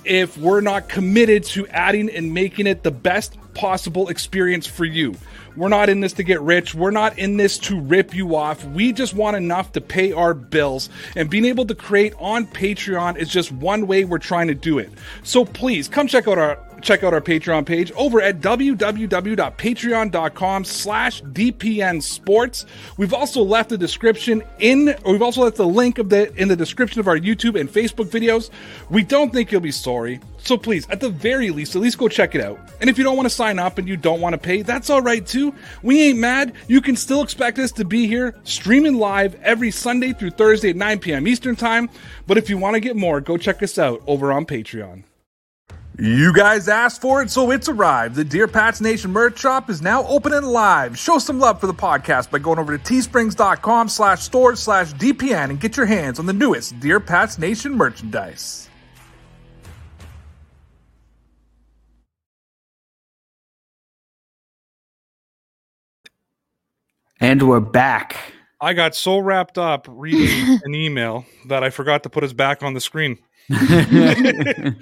[0.04, 5.14] if we're not committed to adding and making it the best possible experience for you.
[5.56, 6.74] We're not in this to get rich.
[6.74, 8.64] We're not in this to rip you off.
[8.66, 10.90] We just want enough to pay our bills.
[11.14, 14.78] And being able to create on Patreon is just one way we're trying to do
[14.78, 14.90] it.
[15.22, 21.22] So please come check out our check out our Patreon page over at www.patreon.com slash
[21.22, 22.66] DPN Sports.
[22.96, 26.56] We've also left the description in, we've also left the link of the in the
[26.56, 28.50] description of our YouTube and Facebook videos.
[28.90, 30.20] We don't think you'll be sorry.
[30.38, 32.60] So please, at the very least, at least go check it out.
[32.80, 34.90] And if you don't want to sign up and you don't want to pay, that's
[34.90, 35.52] all right too.
[35.82, 36.52] We ain't mad.
[36.68, 40.76] You can still expect us to be here streaming live every Sunday through Thursday at
[40.76, 41.26] 9 p.m.
[41.26, 41.90] Eastern Time.
[42.26, 45.02] But if you want to get more, go check us out over on Patreon.
[45.98, 48.16] You guys asked for it, so it's arrived.
[48.16, 50.98] The Dear Pats Nation merch shop is now open and live.
[50.98, 55.48] Show some love for the podcast by going over to teesprings.com slash stores slash DPN
[55.48, 58.68] and get your hands on the newest Dear Pats Nation merchandise.
[67.20, 68.34] And we're back.
[68.60, 72.62] I got so wrapped up reading an email that I forgot to put us back
[72.62, 73.16] on the screen.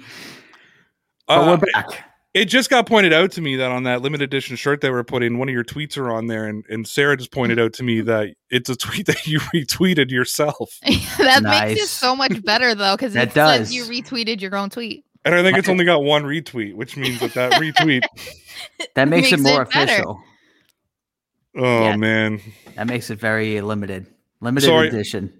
[1.27, 2.03] but Uh, we're back.
[2.33, 5.05] It just got pointed out to me that on that limited edition shirt they were
[5.05, 7.83] putting, one of your tweets are on there, and, and Sarah just pointed out to
[7.83, 10.69] me that it's a tweet that you retweeted yourself.
[11.17, 13.57] that makes it so much better though, because That it does.
[13.69, 15.05] says you retweeted your own tweet.
[15.23, 18.03] And I think it's only got one retweet, which means that that retweet.
[18.95, 19.93] That makes, it makes more it better.
[19.93, 20.21] official.
[21.57, 21.95] Oh Yeah.
[21.95, 22.41] man,
[22.75, 24.07] That makes it very limited.
[24.41, 24.87] Limited Sorry.
[24.89, 25.33] edition.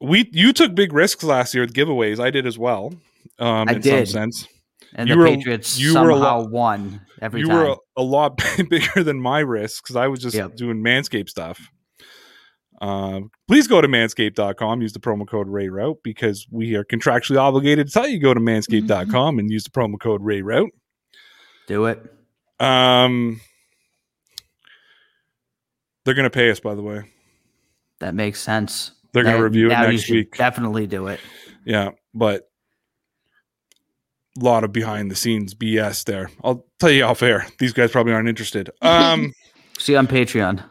[0.00, 2.20] we you took big risks last year with giveaways.
[2.20, 2.92] I did as well.
[3.38, 4.06] Um, I in did.
[4.08, 4.46] some sense,
[4.94, 7.56] And You the were- Patriots you somehow lot- won every you time.
[7.56, 10.56] were a, a lot bigger than my risks because I was just Yep.
[10.56, 11.60] doing Manscaped stuff.
[12.80, 17.88] Um, please go to manscaped.com, use the promo code RayRoute because we are contractually obligated
[17.88, 20.68] to tell you to go to manscaped.com and use the promo code RayRoute.
[21.66, 22.00] Do it.
[22.60, 23.40] Um,
[26.04, 27.02] they're going to pay us, by the way.
[27.98, 28.92] That makes sense.
[29.12, 30.36] They're going to review it next week.
[30.36, 31.20] Definitely do it.
[31.64, 32.47] Yeah, but
[34.38, 36.30] lot of behind the scenes BS there.
[36.42, 37.46] I'll tell you off air.
[37.58, 38.70] These guys probably aren't interested.
[38.82, 39.34] Um,
[39.78, 40.62] See on Patreon.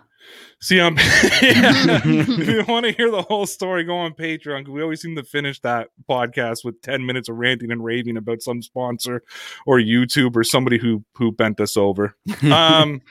[0.59, 0.95] See, on.
[0.99, 5.15] if you want to hear the whole story, go on Patreon because we always seem
[5.15, 9.21] to finish that podcast with ten minutes of ranting and raving about some sponsor
[9.67, 12.15] or YouTube or somebody who who bent us over.
[12.43, 13.01] Um,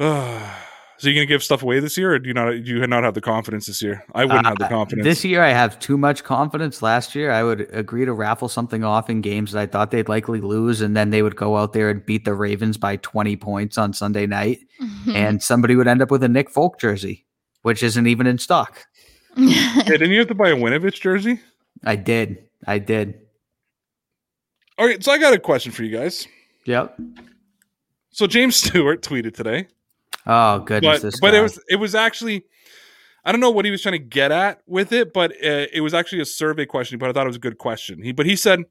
[1.02, 2.50] so you gonna give stuff away this year, or do you not?
[2.52, 4.04] Do you not have the confidence this year?
[4.14, 5.04] I wouldn't have the Uh, confidence.
[5.04, 6.80] This year, I have too much confidence.
[6.80, 10.08] Last year, I would agree to raffle something off in games that I thought they'd
[10.08, 13.34] likely lose, and then they would go out there and beat the Ravens by 20
[13.36, 14.60] points on Sunday night,
[15.12, 17.26] and somebody would end up with a Nick Folk jersey,
[17.62, 18.84] which isn't even in stock.
[19.34, 21.40] Hey, didn't you have to buy a Winovich jersey?
[21.82, 22.44] I did.
[22.66, 23.14] I did.
[24.78, 26.28] All right, so I got a question for you guys.
[26.66, 26.98] Yep.
[28.10, 29.68] So James Stewart tweeted today,
[30.26, 31.00] Oh, goodness.
[31.00, 32.44] but this but it was it was actually
[33.24, 35.80] I don't know what he was trying to get at with it, but uh, it
[35.80, 36.98] was actually a survey question.
[36.98, 38.02] But I thought it was a good question.
[38.02, 38.64] He but he said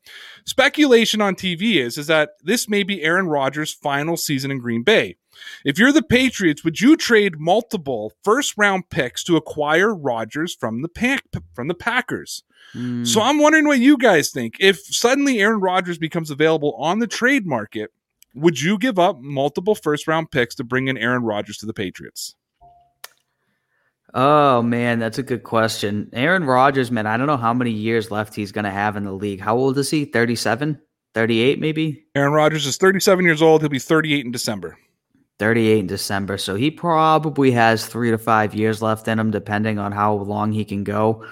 [0.46, 4.84] speculation on TV is is that this may be Aaron Rodgers' final season in Green
[4.84, 5.16] Bay.
[5.64, 10.82] If you're the Patriots, would you trade multiple first round picks to acquire Rodgers from
[10.82, 11.24] the pack
[11.54, 12.44] from the Packers?
[12.74, 13.06] Hmm.
[13.06, 14.56] So I'm wondering what you guys think.
[14.60, 17.92] If suddenly Aaron Rodgers becomes available on the trade market,
[18.34, 21.74] would you give up multiple first round picks to bring in Aaron Rodgers to the
[21.74, 22.36] Patriots?
[24.14, 26.10] Oh man, that's a good question.
[26.14, 29.06] Aaron Rodgers, man, I don't know how many years left he's going to have in
[29.06, 29.40] the league.
[29.40, 30.06] How old is he?
[30.06, 30.80] 37?
[31.14, 32.06] 38 maybe?
[32.16, 33.62] Aaron Rodgers is 37 years old.
[33.62, 34.78] He'll be 38 in December.
[35.40, 36.38] 38 in December.
[36.38, 40.52] So he probably has 3 to 5 years left in him depending on how long
[40.52, 41.26] he can go.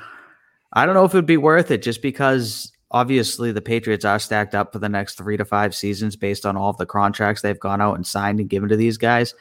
[0.73, 4.55] I don't know if it'd be worth it just because obviously the Patriots are stacked
[4.55, 7.59] up for the next 3 to 5 seasons based on all of the contracts they've
[7.59, 9.33] gone out and signed and given to these guys.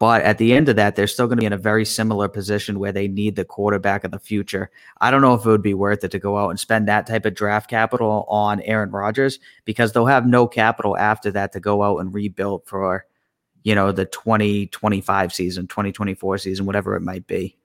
[0.00, 2.26] But at the end of that, they're still going to be in a very similar
[2.26, 4.70] position where they need the quarterback of the future.
[4.98, 7.06] I don't know if it would be worth it to go out and spend that
[7.06, 11.60] type of draft capital on Aaron Rodgers because they'll have no capital after that to
[11.60, 13.04] go out and rebuild for,
[13.62, 17.58] you know, the 2025 season, 2024 season, whatever it might be.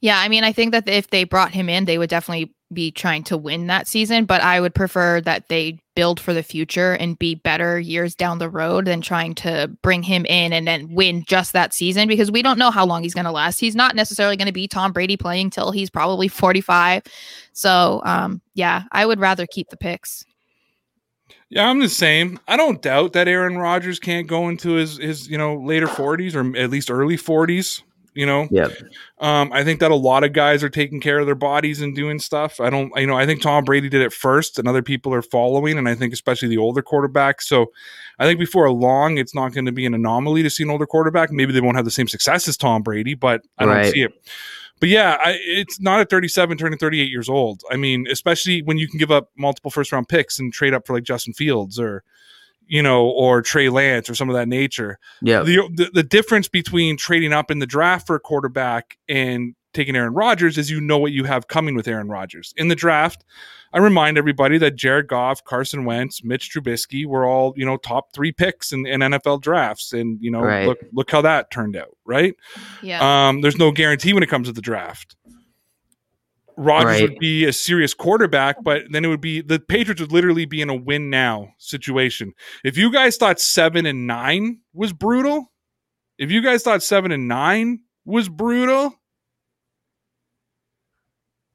[0.00, 2.90] Yeah, I mean, I think that if they brought him in, they would definitely be
[2.90, 6.94] trying to win that season, but I would prefer that they build for the future
[6.94, 10.92] and be better years down the road than trying to bring him in and then
[10.92, 13.60] win just that season because we don't know how long he's going to last.
[13.60, 17.02] He's not necessarily going to be Tom Brady playing till he's probably 45.
[17.52, 20.24] So, um, yeah, I would rather keep the picks.
[21.48, 22.40] Yeah, I'm the same.
[22.48, 26.34] I don't doubt that Aaron Rodgers can't go into his his you know later 40s
[26.34, 27.82] or at least early 40s.
[28.16, 28.72] You know, Yep.
[29.18, 31.94] um, I think that a lot of guys are taking care of their bodies and
[31.94, 32.58] doing stuff.
[32.60, 35.22] I don't, you know, I think Tom Brady did it first, and other people are
[35.22, 37.42] following, and I think especially the older quarterbacks.
[37.42, 37.66] So,
[38.18, 40.86] I think before long, it's not going to be an anomaly to see an older
[40.86, 41.30] quarterback.
[41.30, 43.92] Maybe they won't have the same success as Tom Brady, but I don't Right.
[43.92, 44.12] see it.
[44.80, 47.62] But yeah, I, it's not at 37 turning 38 years old.
[47.70, 50.86] I mean, especially when you can give up multiple first round picks and trade up
[50.86, 52.02] for like Justin Fields or,
[52.66, 54.98] you know, or Trey Lance or some of that nature.
[55.22, 55.42] Yeah.
[55.42, 59.94] The, the the difference between trading up in the draft for a quarterback and taking
[59.94, 62.54] Aaron Rodgers is you know what you have coming with Aaron Rodgers.
[62.56, 63.24] In the draft,
[63.74, 68.14] I remind everybody that Jared Goff, Carson Wentz, Mitch Trubisky were all, you know, top
[68.14, 69.92] three picks in, in NFL drafts.
[69.92, 70.66] And, you know, Right.
[70.66, 72.34] look look how that turned out, right?
[72.82, 73.28] Yeah.
[73.28, 75.14] Um, there's no guarantee when it comes to the draft.
[76.56, 77.02] Rodgers Right.
[77.02, 80.62] would be a serious quarterback, but then it would be the Patriots would literally be
[80.62, 82.32] in a win now situation.
[82.64, 85.52] If you guys thought seven and nine was brutal,
[86.18, 88.94] if you guys thought seven and nine was brutal,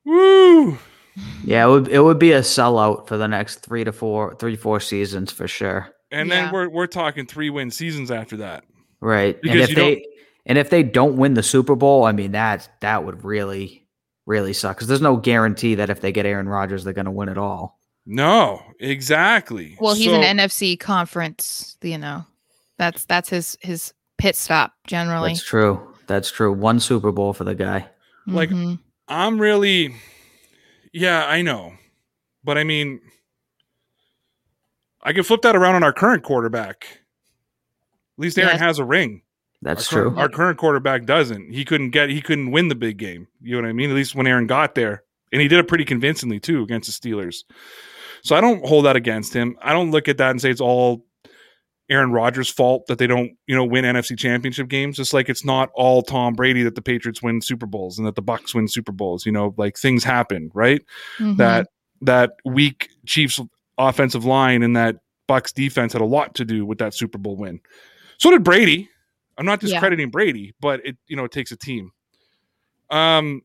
[0.05, 0.77] woo!
[1.43, 4.55] Yeah, it would, it would be a sellout for the next three to four, three,
[4.55, 5.89] four seasons for sure.
[6.11, 6.45] And Yeah.
[6.45, 8.63] then we're we're talking three win seasons after that.
[8.99, 9.37] Right.
[9.43, 10.05] and if they
[10.45, 13.80] and if they don't win the Super Bowl, I mean that that would really
[14.31, 17.11] really suck because there's no guarantee that if they get Aaron Rodgers, they're going to
[17.11, 17.77] win it all.
[18.05, 19.77] No, exactly.
[19.79, 22.25] well, he's So- an NFC conference, you know.
[22.77, 25.31] That's that's his his pit stop generally.
[25.33, 25.93] That's true.
[26.07, 26.51] That's true.
[26.51, 27.87] One Super Bowl for the guy.
[28.27, 28.79] like, Mhm.
[29.07, 29.95] I'm really,
[30.93, 31.73] yeah, I know,
[32.43, 33.01] but I mean,
[35.03, 36.85] I can flip that around on our current quarterback.
[38.17, 38.59] At least Aaron Yes.
[38.61, 39.23] has a ring.
[39.61, 40.09] That's our, true.
[40.09, 41.53] current- Our current quarterback doesn't.
[41.53, 42.09] He couldn't get.
[42.09, 43.27] He couldn't win the big game.
[43.41, 43.89] You know what I mean?
[43.89, 47.09] At least when Aaron got there, and he did it pretty convincingly too against the
[47.09, 47.43] Steelers.
[48.23, 49.55] So I don't hold that against him.
[49.61, 51.05] I don't look at that and say it's all
[51.89, 54.95] Aaron Rodgers' fault that they don't, you know, win NFC championship games.
[54.97, 58.15] Just like it's not all Tom Brady that the Patriots win Super Bowls and that
[58.15, 59.25] the Bucks win Super Bowls.
[59.25, 60.81] You know, like things happen, right?
[61.19, 61.37] Mhm.
[61.37, 61.67] That
[62.01, 63.39] that weak Chiefs
[63.77, 64.97] offensive line and that
[65.27, 67.59] Bucks defense had a lot to do with that Super Bowl win.
[68.17, 68.87] So did Brady.
[69.41, 69.69] I'm not Yeah.
[69.69, 71.93] discrediting Brady, but it you know it takes a team.
[72.91, 73.41] Um,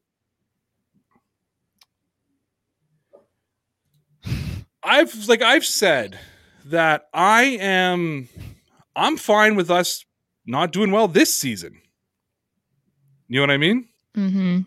[4.82, 6.18] I've like I've said
[6.66, 8.28] that I am
[8.94, 10.04] I'm fine with us
[10.44, 11.80] not doing well this season.
[13.28, 13.88] You know what I mean?
[14.14, 14.58] Mm-hmm.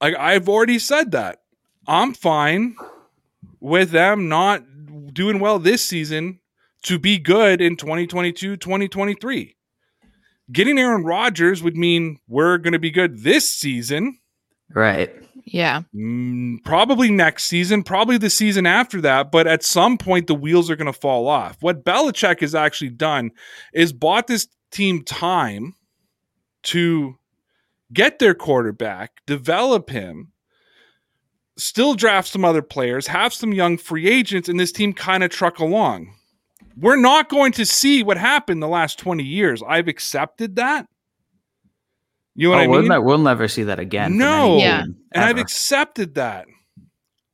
[0.00, 1.40] Like I've already said that.
[1.88, 2.76] I'm fine
[3.58, 4.62] with them not
[5.12, 6.38] doing well this season
[6.84, 9.56] to be good in 2022, 2023.
[10.52, 14.18] Getting Aaron Rodgers would mean we're going to be good this season,
[14.72, 15.10] Right.
[15.46, 15.82] Yeah.
[15.94, 20.70] mm, probably next season, probably the season after that, but at some point the wheels
[20.70, 21.58] are going to fall off.
[21.60, 23.30] What Belichick has actually done
[23.72, 25.74] is bought this team time
[26.64, 27.16] to
[27.92, 30.32] get their quarterback, develop him,
[31.56, 35.30] still draft some other players, have some young free agents, and this team kind of
[35.30, 36.14] truck along.
[36.76, 39.62] We're not going to see what happened the last 20 years.
[39.66, 40.86] I've accepted that.
[42.34, 42.88] You know what Oh, I we'll, mean?
[42.88, 44.18] ne- we'll never see that again.
[44.18, 44.58] No.
[44.58, 44.82] Yeah.
[44.82, 46.46] team, and I've accepted that.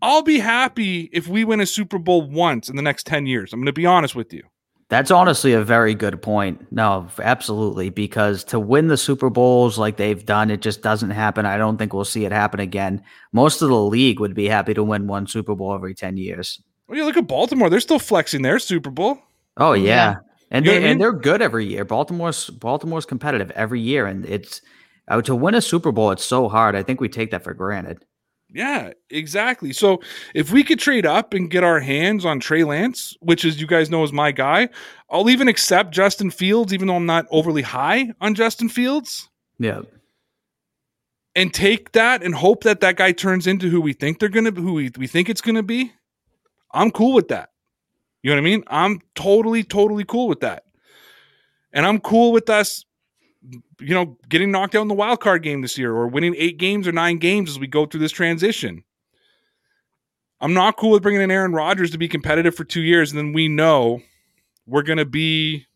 [0.02, 3.52] I'll be happy if we win a Super Bowl once in the next 10 years.
[3.52, 4.42] I'm going to be honest with you.
[4.90, 6.66] That's honestly a very good point.
[6.72, 7.90] No, absolutely.
[7.90, 11.46] Because to win the Super Bowls like they've done, it just doesn't happen.
[11.46, 13.02] I don't think we'll see it happen again.
[13.32, 16.60] Most of the league would be happy to win one Super Bowl every 10 years.
[16.88, 19.18] Well, you look at Baltimore, they're still flexing their Super Bowl.
[19.56, 19.84] Oh, yeah.
[19.84, 20.14] Yeah.
[20.50, 20.90] And, You they, I mean?
[20.92, 21.84] and they're good every year.
[21.84, 24.06] Baltimore's Baltimore's competitive every year.
[24.06, 24.60] And it's
[25.08, 26.74] uh, to win a Super Bowl, it's so hard.
[26.76, 28.04] I think we take that for granted.
[28.52, 29.72] Yeah, exactly.
[29.72, 30.00] So
[30.34, 33.66] if we could trade up and get our hands on Trey Lance, which as you
[33.68, 34.68] guys know is my guy,
[35.08, 39.28] I'll even accept Justin Fields, even though I'm not overly high on Justin Fields,
[39.60, 39.82] Yeah.
[41.36, 44.50] and take that and hope that that guy turns into who we think they're gonna,
[44.50, 45.92] who we, we think it's gonna be.
[46.74, 47.49] I'm cool with that.
[48.22, 48.64] You know what I mean?
[48.66, 50.64] I'm totally, totally cool with that,
[51.72, 52.84] and I'm cool with us.
[53.80, 56.58] You know, getting knocked out in the wild card game this year, or winning eight
[56.58, 58.84] games or nine games as we go through this transition.
[60.42, 63.18] I'm not cool with bringing in Aaron Rodgers to be competitive for two years, and
[63.18, 64.02] then we know
[64.66, 65.66] we're going to be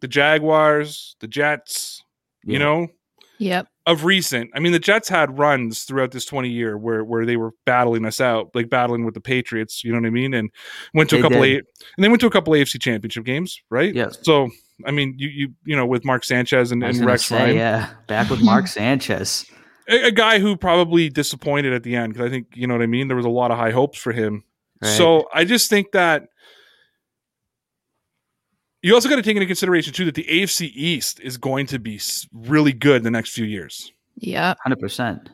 [0.00, 2.02] the Jaguars, the Jets,
[2.44, 2.88] you know,
[3.40, 3.66] Yep.
[3.86, 4.50] of recent.
[4.54, 8.04] I mean, the Jets had runs throughout this 20 year where where they were battling
[8.04, 10.34] us out, like battling with the Patriots, you know what I mean?
[10.34, 10.50] And
[10.94, 11.56] went to They a couple did.
[11.56, 11.58] A,
[11.96, 13.92] and they went to a couple AFC championship games, right?
[13.94, 14.10] Yeah.
[14.22, 14.50] So,
[14.86, 17.90] I mean, you you you know, with Mark Sanchez and, and Rex say, Ryan, Yeah.
[18.06, 19.46] Back with Mark Sanchez.
[19.88, 22.82] a, a guy who probably disappointed at the end because I think you know what
[22.82, 23.08] I mean.
[23.08, 24.44] There was a lot of high hopes for him.
[24.82, 24.88] Right.
[24.90, 26.28] So I just think that
[28.82, 31.78] you also got to take into consideration too that the AFC East is going to
[31.78, 32.00] be
[32.32, 33.92] really good in the next few years.
[34.16, 35.28] Yeah, 100%.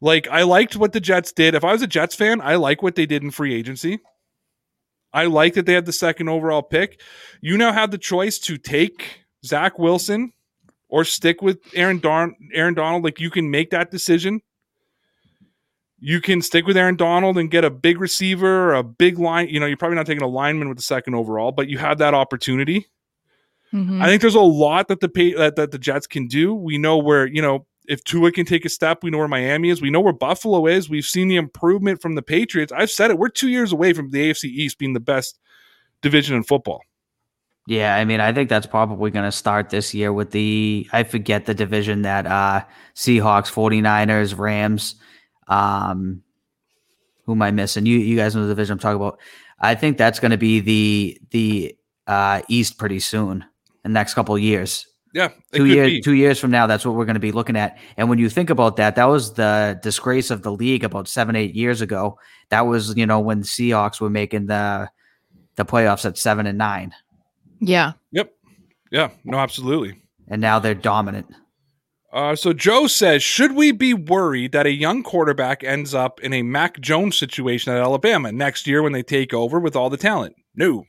[0.00, 1.54] Like I liked what the Jets did.
[1.54, 4.00] If I was a Jets fan, I like what they did in free agency.
[5.12, 7.00] I like that they had the second overall pick.
[7.40, 10.32] You now have the choice to take Zach Wilson
[10.88, 13.04] or stick with Aaron Darn Aaron Donald.
[13.04, 14.40] Like you can make that decision.
[16.04, 19.48] You can stick with Aaron Donald and get a big receiver, or a big line.
[19.48, 21.98] You know, you're probably not taking a lineman with the second overall, but you have
[21.98, 22.86] that opportunity.
[23.72, 24.02] Mhm.
[24.02, 26.54] I think there's a lot that the pay, that, that the Jets can do.
[26.54, 29.70] We know where you know if Tua can take a step, we know where Miami
[29.70, 29.80] is.
[29.80, 30.90] We know where Buffalo is.
[30.90, 32.72] We've seen the improvement from the Patriots.
[32.72, 33.18] I've said it.
[33.18, 35.38] We're two years away from the AFC East being the best
[36.00, 36.82] division in football.
[37.68, 41.04] Yeah, I mean, I think that's probably going to start this year with the I
[41.04, 42.64] forget the division that uh
[42.96, 44.96] Seahawks, 49ers, Rams,
[45.48, 46.22] um
[47.24, 47.86] who am I missing?
[47.86, 49.18] You you guys know the division I'm talking about.
[49.60, 51.76] I think that's going to be the the
[52.06, 53.44] uh East pretty soon,
[53.82, 54.86] the next couple of years.
[55.14, 57.32] Yeah, it Two could years two years from now, that's what we're going to be
[57.32, 57.78] looking at.
[57.98, 61.36] And when you think about that, that was the disgrace of the league about seven,
[61.36, 62.18] eight years ago.
[62.48, 64.88] That was, you know, when the Seahawks were making the
[65.56, 66.94] the playoffs at seven and nine.
[67.60, 67.92] Yeah.
[68.12, 68.32] Yep.
[68.90, 69.10] Yeah.
[69.24, 70.00] No, absolutely.
[70.28, 71.26] and now they're dominant.
[72.12, 76.34] Uh, so Joe says, should we be worried that a young quarterback ends up in
[76.34, 79.96] a Mac Jones situation at Alabama next year when they take over with all the
[79.96, 80.36] talent?
[80.54, 80.84] No.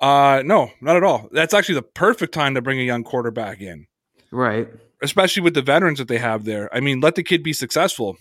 [0.00, 1.28] Uh, no, not at all.
[1.30, 3.86] That's actually the perfect time to bring a young quarterback in.
[4.32, 4.68] Right.
[5.02, 6.74] especially with the veterans that they have there.
[6.74, 8.16] I mean, let the kid be successful.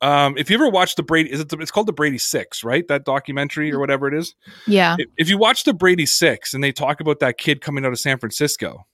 [0.00, 2.62] Um, if you ever watch the Brady, is it the, it's called the Brady Six,
[2.62, 2.86] right?
[2.86, 4.34] That documentary or whatever it is.
[4.66, 4.96] Yeah.
[4.98, 7.90] If, if you watch the Brady Six and they talk about that kid coming out
[7.92, 8.86] of San Francisco,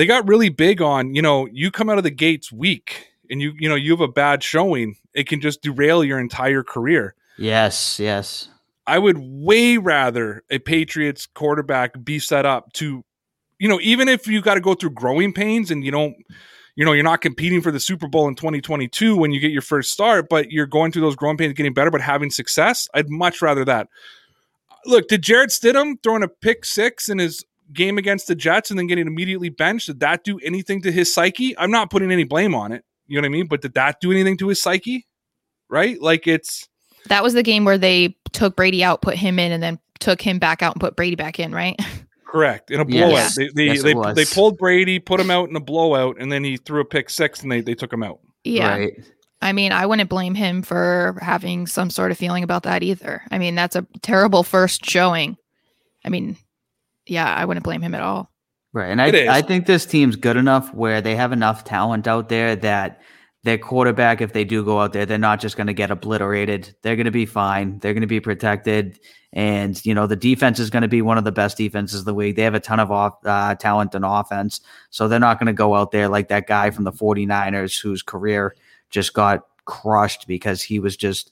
[0.00, 3.40] they got really big on you know you come out of the gates weak and
[3.40, 7.14] you you know you have a bad showing, it can just derail your entire career.
[7.38, 7.98] Yes.
[7.98, 8.48] Yes.
[8.86, 13.04] I would way rather a Patriots quarterback be set up to,
[13.58, 16.16] you know, even if you got to go through growing pains and you don't,
[16.74, 19.62] you know, you're not competing for the Super Bowl in 2022 when you get your
[19.62, 22.88] first start, but you're going through those growing pains, getting better, but having success.
[22.92, 23.88] I'd much rather that.
[24.86, 28.78] Look, did Jarrett Stidham throwing a pick six in his game against the Jets and
[28.78, 31.56] then getting immediately benched, did that do anything to his psyche?
[31.58, 32.84] I'm not putting any blame on it.
[33.06, 33.46] You know what I mean?
[33.46, 35.06] But did that do anything to his psyche?
[35.68, 36.00] Right?
[36.00, 36.68] Like it's,
[37.08, 40.20] That was the game where they took Brady out, put him in, and then took
[40.20, 41.78] him back out and put Brady back in, right?
[42.26, 42.70] Correct.
[42.70, 43.08] In a Yes.
[43.08, 43.32] blowout.
[43.36, 46.44] They they, Yes, they, they pulled Brady, put him out in a blowout, and then
[46.44, 48.20] he threw a pick six and they, they took him out.
[48.44, 48.76] Yeah.
[48.76, 48.92] Right.
[49.42, 53.22] I mean, I wouldn't blame him for having some sort of feeling about that either.
[53.30, 55.36] I mean, that's a terrible first showing.
[56.04, 56.36] I mean,
[57.06, 58.30] yeah, I wouldn't blame him at all.
[58.72, 58.90] Right.
[58.90, 59.28] And I, It is.
[59.28, 63.00] I think this team's good enough where they have enough talent out there that
[63.42, 66.76] their quarterback, if they do go out there, they're not just going to get obliterated.
[66.82, 67.78] They're going to be fine.
[67.78, 69.00] They're going to be protected.
[69.32, 72.04] And, you know, the defense is going to be one of the best defenses of
[72.04, 72.36] the league.
[72.36, 74.60] They have a ton of off, uh, talent and offense.
[74.90, 78.02] So they're not going to go out there like that guy from the 49ers whose
[78.02, 78.54] career
[78.90, 81.30] just got crushed because he was just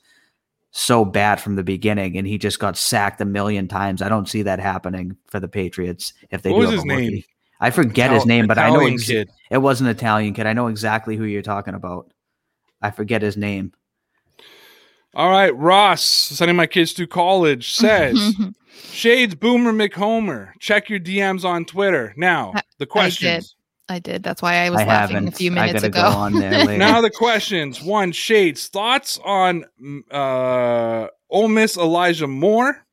[0.70, 4.02] so bad from the beginning and he just got sacked a million times.
[4.02, 6.84] I don't see that happening for the Patriots if they What do was have his
[6.84, 7.10] a rookie.
[7.14, 7.22] name?
[7.60, 9.30] I forget his name, but I know Italian ex- kid.
[9.50, 10.46] it was an Italian kid.
[10.46, 12.12] I know exactly who you're talking about.
[12.80, 13.72] I forget his name.
[15.14, 18.34] All right, Ross, sending my kids to college, says
[18.92, 20.50] Shades Boomer McHomer.
[20.60, 22.14] Check your DMs on Twitter.
[22.16, 23.56] Now, the questions.
[23.88, 24.22] I did.
[24.22, 25.34] That's why I was I laughing haven't.
[25.34, 26.02] a few I minutes gotta ago.
[26.02, 26.76] go on there later.
[26.78, 27.82] Now the questions.
[27.82, 32.84] One, Shades, thoughts on mm, uh Ole Miss Elijah Moore.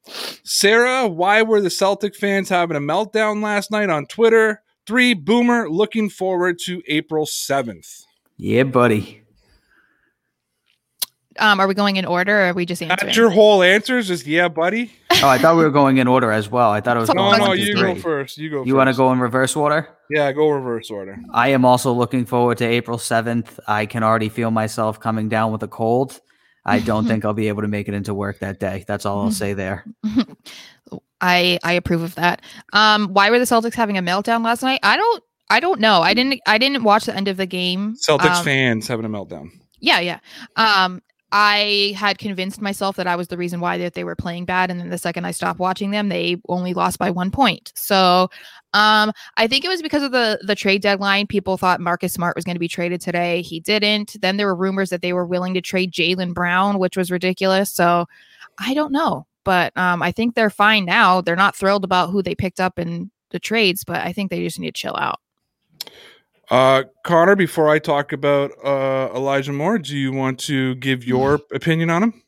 [0.43, 4.61] Sarah, why were the Celtic fans having a meltdown last night on Twitter?
[4.85, 8.03] Three, Boomer, looking forward to April 7th.
[8.37, 9.23] yeah, buddy.
[11.39, 13.07] Um, are we going in order or are we just answering?
[13.07, 14.07] That's your whole answers?
[14.07, 14.91] Just yeah, buddy?
[15.23, 16.69] Oh, I thought we were going in order as well.
[16.71, 17.93] I thought it was No, going No, no, one, two, you three.
[17.93, 18.37] go first.
[18.37, 19.89] You go You want to go in reverse order?
[20.09, 21.17] Yeah, go reverse order.
[21.33, 23.59] I am also looking forward to April 7th.
[23.67, 26.19] I can already feel myself coming down with a cold.
[26.65, 28.83] I don't think I'll be able to make it into work that day.
[28.87, 29.85] That's all I'll say there.
[31.21, 32.41] I I approve of that.
[32.73, 34.79] Um, why were the Celtics having a meltdown last night?
[34.83, 36.01] I don't I don't know.
[36.01, 37.95] I didn't I didn't watch the end of the game.
[37.95, 39.49] Celtics Um, fans having a meltdown.
[39.79, 40.19] Yeah, yeah.
[40.55, 41.01] Um,
[41.37, 44.71] I had convinced myself that I was the reason why that they were playing bad,
[44.71, 47.73] and then the second I stopped watching them, they only lost by one point.
[47.75, 48.29] So,
[48.73, 51.27] um, I think it was because of the the trade deadline.
[51.27, 53.41] People thought Marcus Smart was going to be traded today.
[53.41, 54.15] He didn't.
[54.21, 57.69] Then there were rumors that they were willing to trade Jaylen Brown, which was ridiculous.
[57.69, 58.05] So,
[58.57, 61.19] I don't know, but um, I think they're fine now.
[61.19, 64.41] They're not thrilled about who they picked up in the trades, but I think they
[64.41, 65.19] just need to chill out.
[66.49, 71.39] Uh, Connor, before I talk about uh, Elijah Moore, do you want to give your
[71.53, 72.23] opinion on him?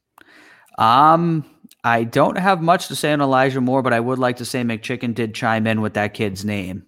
[0.77, 1.45] Um,
[1.83, 4.61] I don't have much to say on Elijah Moore, but I would like to say
[4.61, 6.85] McChicken did chime in with that kid's name.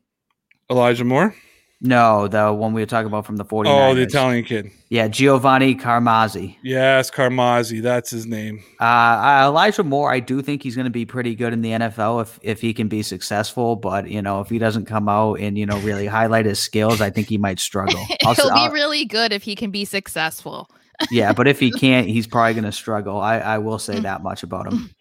[0.70, 1.36] Elijah Moore?
[1.82, 3.92] No, the one we were talking about from the 49ers.
[3.92, 4.70] Oh, the Italian kid.
[4.90, 6.58] Yeah, Giovanni Carmazzi.
[6.62, 7.82] Yes, Carmazzi.
[7.82, 8.62] That's his name.
[8.82, 11.70] Uh, uh, Elijah Moore, I do think he's going to be pretty good in the
[11.72, 13.78] NFL if if he can be successful.
[13.78, 17.00] But you know, if he doesn't come out and you know really highlight his skills,
[17.00, 18.06] I think he might struggle.
[18.26, 20.70] I'll s- He'll be I'll- really good if he can be successful.
[21.12, 23.22] yeah, but if he can't, he's probably going to struggle.
[23.22, 23.82] I I will Mm.
[23.82, 24.90] say that much about him.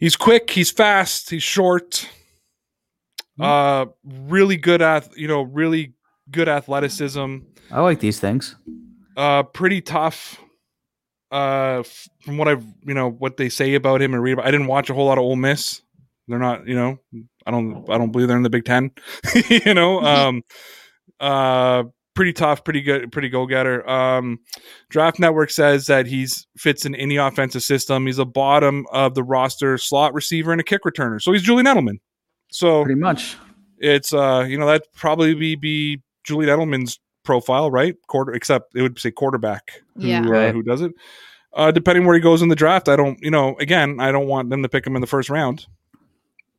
[0.00, 0.50] He's quick.
[0.50, 1.30] He's fast.
[1.30, 2.08] He's short.
[3.36, 3.42] Hmm.
[3.42, 5.94] Uh, really good at you know really
[6.30, 7.38] good athleticism.
[7.70, 8.56] I like these things.
[9.16, 10.38] Uh, pretty tough.
[11.30, 11.82] Uh,
[12.24, 14.66] from what I've you know what they say about him and read about, I didn't
[14.66, 15.82] watch a whole lot of Ole Miss.
[16.28, 16.98] They're not you know
[17.46, 18.90] I don't I don't believe they're in the Big Ten.
[19.48, 20.42] you know um,
[21.20, 23.88] uh, pretty tough, pretty good, pretty go getter.
[23.88, 24.40] Um,
[24.90, 28.06] Draft Network says that he's fits in any offensive system.
[28.06, 31.20] He's a bottom of the roster slot receiver and a kick returner.
[31.20, 32.00] So he's Julian Edelman.
[32.54, 33.36] So Pretty much.
[33.78, 37.96] it's uh you know that'd probably be, be Julian Edelman's profile, right?
[38.08, 40.20] Quarter except it would say quarterback who, Yeah.
[40.28, 40.92] uh, who does it.
[41.54, 44.26] Uh, depending where he goes in the draft, I don't, you know, again, I don't
[44.26, 45.66] want them to pick him in the first round,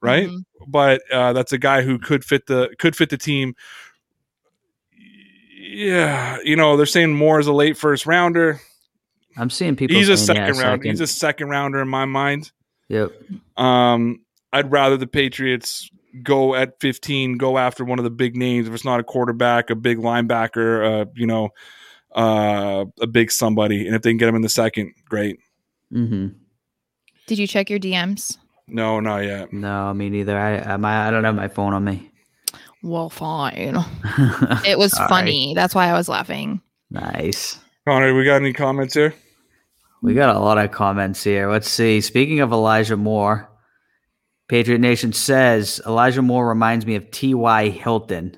[0.01, 0.29] right?
[0.29, 0.43] Mhm.
[0.67, 3.55] But uh, that's a guy who could fit the could fit the team.
[5.59, 8.59] Yeah, you know, they're saying Moore is a late first rounder.
[9.37, 9.95] I'm seeing people.
[9.95, 10.89] He's a saying, yeah, second rounder.
[10.89, 12.51] He's a second rounder in my mind.
[12.89, 13.11] Yep.
[13.57, 14.22] Um,
[14.53, 15.89] I'd rather the Patriots
[16.21, 18.67] go at 15, go after one of the big names.
[18.67, 21.49] If it's not a quarterback, a big linebacker, uh, you know,
[22.15, 25.39] uh, a big somebody, and if they can get him in the second, great.
[25.91, 26.27] hmm
[27.25, 28.37] Did you check your DMs?
[28.67, 29.51] No, not yet.
[29.51, 30.37] No, me neither.
[30.37, 32.11] I I, my, I don't have my phone on me.
[32.83, 33.77] Well, fine.
[34.65, 35.53] It was funny.
[35.55, 36.61] That's why I was laughing.
[36.91, 37.57] Nice.
[37.87, 39.13] Connor, we got any comments here?
[40.01, 41.49] We got a lot of comments here.
[41.49, 42.01] Let's see.
[42.01, 43.49] Speaking of Elijah Moore,
[44.47, 47.69] Patriot Nation says Elijah Moore reminds me of T.Y.
[47.69, 48.37] Hilton.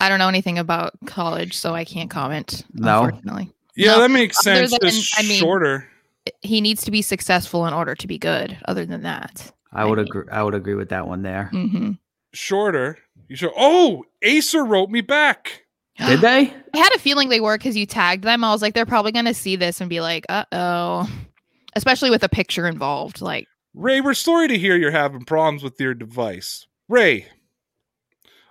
[0.00, 2.64] I don't know anything about college, so I can't comment.
[2.72, 3.04] No?
[3.04, 4.70] Unfortunately, Yeah, No, that makes sense.
[4.70, 5.88] than- Just I mean- shorter.
[6.40, 8.56] he needs to be successful in order to be good.
[8.66, 10.24] Other than that, I would I- agree.
[10.30, 11.48] I would agree with that one there.
[11.52, 11.92] hmm
[12.32, 12.98] Shorter.
[13.28, 13.52] You should.
[13.56, 15.64] Oh, Acer wrote me back.
[15.98, 16.52] Did they?
[16.74, 18.42] I had a feeling they were because you tagged them.
[18.42, 21.10] I was like, they're probably going to see this and be like, uh oh.
[21.74, 23.20] Especially with a picture involved.
[23.20, 26.66] Like, Ray, we're sorry to hear you're having problems with your device.
[26.88, 27.26] Ray,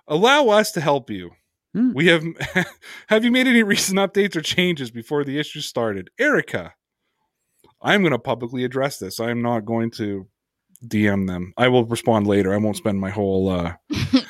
[0.08, 1.30] allow us to help you.
[1.74, 1.92] Hmm.
[1.94, 2.24] We have
[3.08, 6.10] have you made any recent updates or changes before the issue started?
[6.18, 6.74] Erica,
[7.80, 9.20] I'm going to publicly address this.
[9.20, 10.26] I am not going to
[10.86, 11.54] DM them.
[11.56, 12.52] I will respond later.
[12.52, 13.74] I won't spend my whole uh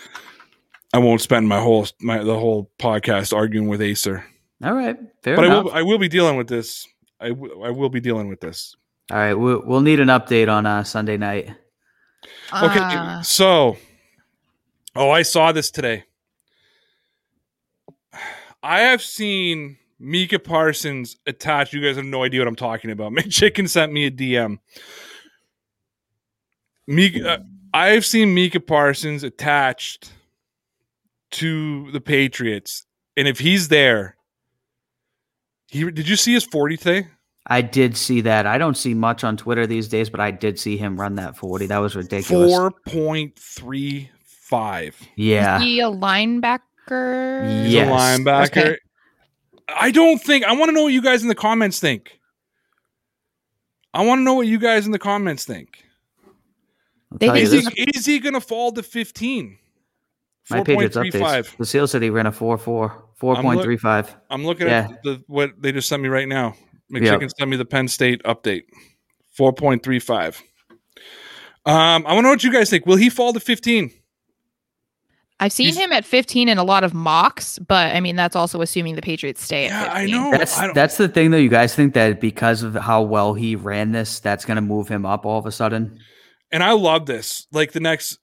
[0.95, 4.25] I won't spend my whole my the whole podcast arguing with Acer.
[4.63, 6.87] All right, fair but I will I will be dealing with this.
[7.19, 8.77] I, w- I will be dealing with this.
[9.13, 11.51] All right, we'll, we'll need an update on uh, Sunday night.
[12.51, 13.77] Okay, Uh, so
[14.97, 16.05] oh, I saw this today.
[18.63, 21.75] I have seen Micah Parsons attached.
[21.75, 23.13] You guys have no idea what I'm talking about.
[23.13, 24.59] McChicken sent me a DM.
[26.87, 27.39] Micah, uh,
[27.75, 30.11] I've seen Micah Parsons attached
[31.33, 32.87] to the Patriots,
[33.19, 34.17] and if he's there,
[35.69, 37.09] he did you see his 40 today?
[37.47, 38.47] I did see that.
[38.47, 41.37] I don't see much on Twitter these days, but I did see him run that
[41.37, 41.67] 40.
[41.67, 42.53] That was ridiculous.
[42.53, 44.97] Four point three five.
[45.17, 45.57] Yeah.
[45.57, 46.61] is he a linebacker?
[47.65, 47.89] He's Yes.
[47.89, 48.47] a linebacker.
[48.67, 48.77] Okay.
[49.69, 50.45] I don't think.
[50.45, 52.19] I want to know what you guys in the comments think.
[53.95, 55.85] I want to know what you guys in the comments think.
[57.19, 59.59] They think Is he, is he going to fall to 15?
[60.51, 61.13] my Patriots 4.35.
[61.21, 61.57] updates.
[61.57, 64.15] The Seal City ran a 4 4, 4.35.
[64.31, 64.89] I'm looking Yeah.
[64.91, 66.55] at the, what they just sent me right now.
[66.93, 67.01] Yeah.
[67.17, 68.63] McChicken sent me the Penn State update.
[69.39, 70.41] 4.35.
[71.65, 72.87] Um, I want to know what you guys think.
[72.87, 73.91] Will he fall to 15?
[75.41, 78.37] I've seen He's- him at 15 in a lot of mocks, but I mean that's
[78.37, 80.15] also assuming the Patriots stay at Yeah, 15.
[80.15, 80.39] I know.
[80.39, 81.37] That's I that's the thing though.
[81.37, 84.87] You guys think that because of how well he ran this, that's going to move
[84.89, 85.99] him up all of a sudden?
[86.53, 87.47] and I love this.
[87.51, 88.19] Like the next,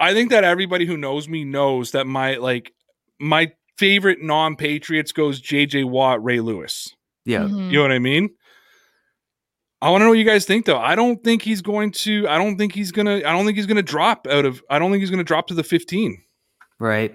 [0.00, 2.72] I think that everybody who knows me knows that my like
[3.20, 5.84] my favorite non-Patriots goes J.J.
[5.84, 6.94] Watt, Ray Lewis.
[7.28, 7.40] Yeah.
[7.42, 7.66] Mhm.
[7.70, 8.30] You know what I mean?
[9.80, 10.78] I want to know what you guys think though.
[10.78, 12.26] I don't think he's going to.
[12.26, 13.16] I don't think he's gonna.
[13.18, 14.60] I don't think he's gonna drop out of.
[14.68, 16.18] I don't think he's gonna drop to the 15.
[16.80, 17.14] Right.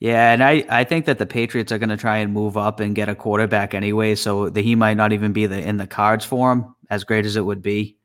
[0.00, 2.78] Yeah, and I, I think that the Patriots are going to try and move up
[2.80, 5.86] and get a quarterback anyway, so that he might not even be the in the
[5.86, 7.96] cards for him, as great as it would be.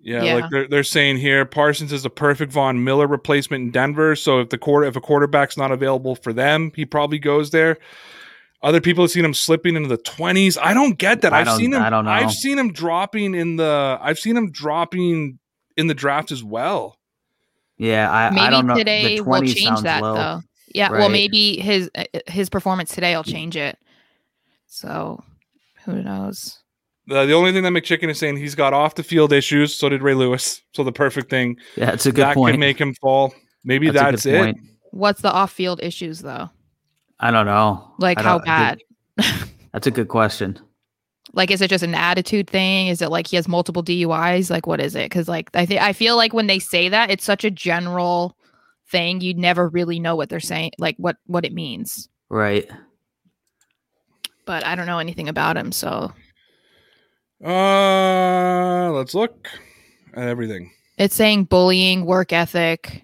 [0.00, 0.34] Yeah, Yeah.
[0.34, 4.14] like they're they're saying here, Parsons is a perfect Von Miller replacement in Denver.
[4.14, 7.78] So if the quarter if a quarterback's not available for them, he probably goes there.
[8.62, 10.56] Other people have seen him slipping into the twenties.
[10.58, 11.32] I don't get that.
[11.32, 11.82] I I've don't- seen him.
[11.82, 12.10] I don't know.
[12.10, 13.98] I've seen him dropping in the.
[14.00, 15.38] I've seen him dropping
[15.76, 16.98] in the draft as well.
[17.78, 18.74] Yeah, I, Maybe I don't know.
[18.74, 20.14] The today will change that low.
[20.14, 20.40] though.
[20.74, 23.78] Yeah, well maybe his uh, his performance today will change it.
[24.66, 25.22] So,
[25.84, 26.58] who knows?
[27.06, 29.74] The, the only thing that McChicken is saying he's got off the field issues.
[29.74, 30.62] So did Ray Lewis.
[30.74, 32.54] So the perfect thing Yeah, it's a good that point.
[32.54, 33.32] can make him fall.
[33.64, 34.38] Maybe That's that's, it.
[34.38, 34.58] point.
[34.90, 36.50] What's the off-field issues though?
[37.20, 37.92] I don't know.
[37.98, 38.78] Like how don't- bad?
[39.72, 40.58] That's a good question.
[41.32, 42.86] Like is it just an attitude thing?
[42.86, 44.48] Is it like he has multiple DUIs?
[44.48, 45.10] Like what is it?
[45.10, 48.38] Cuz like I think I feel like when they say that it's such a general
[48.90, 52.08] thing, you never really know what they're saying, like what what it means.
[52.30, 52.66] Right.
[54.46, 56.10] But I don't know anything about him, so
[57.44, 59.48] Uh, let's look
[60.14, 60.70] at everything.
[60.96, 63.02] it's saying bullying, work ethic.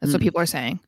[0.00, 0.24] That's what Hmm.
[0.26, 0.80] people are saying.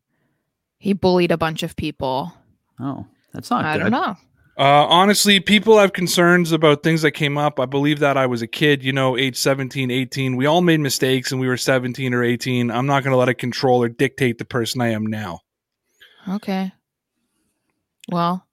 [0.87, 2.32] He bullied a bunch of people.
[2.78, 3.91] Oh, that's not I good.
[3.91, 4.16] don't know.
[4.57, 7.59] Uh, honestly, people have concerns about things that came up.
[7.59, 10.37] I believe that I was a kid, you know, age 17, 18.
[10.37, 12.70] We all made mistakes and we were 17 or 18.
[12.70, 15.41] I'm not going to let it control or dictate the person I am now.
[16.28, 16.70] Okay.
[18.09, 18.47] Well,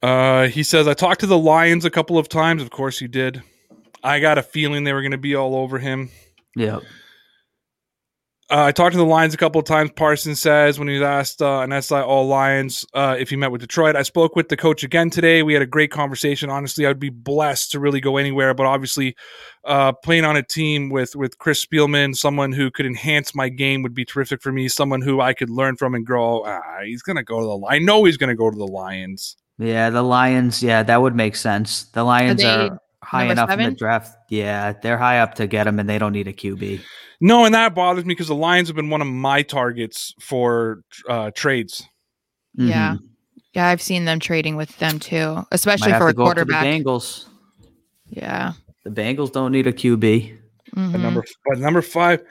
[0.00, 2.62] Uh, he says, I talked to the Lions a couple of times.
[2.62, 3.42] Of course, you did.
[4.04, 6.10] I got a feeling they were going to be all over him.
[6.54, 6.78] Yeah.
[8.52, 9.92] Uh, I talked to the Lions a couple of times.
[9.96, 13.50] Parsons says when he was asked uh, an SI All Lions uh, if he met
[13.50, 13.96] with Detroit.
[13.96, 15.42] I spoke with the coach again today.
[15.42, 16.50] We had a great conversation.
[16.50, 19.16] Honestly, I'd be blessed to really go anywhere, but obviously,
[19.64, 23.82] uh, playing on a team with with Chris Spielman, someone who could enhance my game,
[23.82, 24.68] would be terrific for me.
[24.68, 26.44] Someone who I could learn from and grow.
[26.44, 27.66] Ah, he's gonna go to the.
[27.66, 29.34] I know he's gonna go to the Lions.
[29.58, 31.84] Yeah, the Lions, yeah, that would make sense.
[31.84, 34.16] The Lions they are high number enough in the draft.
[34.30, 36.80] Yeah, they're high up to get him and they don't need a QB.
[37.20, 40.82] No, and that bothers me because the Lions have been one of my targets for
[41.08, 41.86] uh, trades.
[42.54, 42.94] Yeah.
[42.94, 42.98] Mhm.
[43.54, 46.24] yeah, I've seen them trading with them too, Might especially have for to a go
[46.26, 46.64] up to the quarterback.
[46.64, 47.26] Bengals.
[48.08, 48.52] Yeah.
[48.84, 50.38] The Bengals don't need a QB.
[50.76, 50.92] Mhm.
[50.92, 52.22] But number but number five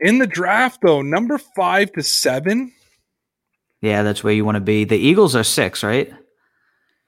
[0.00, 2.72] in the draft though, number five to seven.
[3.82, 4.84] Yeah, that's where you want to be.
[4.84, 6.12] The Eagles are six, right?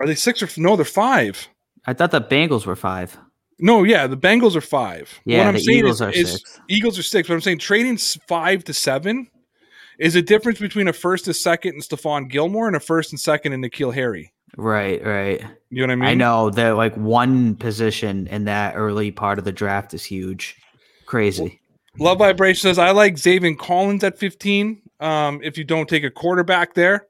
[0.01, 0.77] Are they six or f- no?
[0.77, 1.49] They're five.
[1.87, 3.17] I thought the Bengals were five.
[3.59, 5.21] No, yeah, the Bengals are five.
[5.25, 6.61] Yeah, what I'm the saying Eagles is, are is six.
[6.69, 7.29] Eagles are six.
[7.29, 9.29] But I'm saying trading five to seven
[9.99, 13.21] is a difference between a first, a second, and Stephon Gilmore, and a first and
[13.21, 14.33] second and N'Keal Harry.
[14.57, 15.45] Right, right.
[15.71, 16.09] You know what I mean?
[16.09, 20.57] I know that like one position in that early part of the draft is huge.
[21.07, 21.61] Crazy.
[21.99, 24.83] Love Vibration says, I like Zaven Collins at 15.
[25.01, 27.07] Um, if you don't take a quarterback there,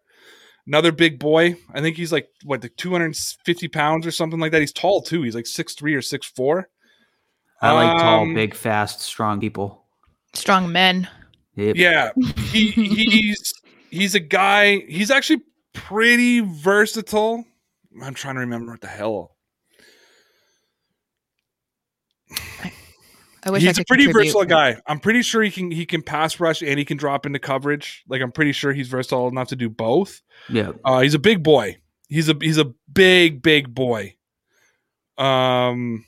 [0.71, 1.57] another big boy.
[1.75, 4.61] I think he's like, what, like 250 pounds or something like that.
[4.61, 5.23] He's tall too.
[5.23, 6.69] He's like six three or six four.
[7.61, 9.85] I like tall, Um, big, fast, strong people.
[10.33, 11.09] Strong men.
[11.57, 11.77] Yep.
[11.77, 12.11] Yeah.
[12.53, 13.53] He, he's,
[13.91, 15.43] he's a guy, he's actually
[15.75, 17.45] pretty versatile.
[18.01, 19.37] I'm trying to remember what the hell.
[23.43, 24.33] I wish I he's a pretty contribute.
[24.33, 24.77] versatile guy.
[24.87, 28.05] I'm pretty sure he can he can pass rush and he can drop into coverage.
[28.09, 30.21] Like I'm pretty sure he's versatile enough to do both.
[30.49, 31.79] Yeah, Uh, he's a big boy.
[32.09, 34.17] He's a he's a big big boy.
[35.19, 36.05] Um,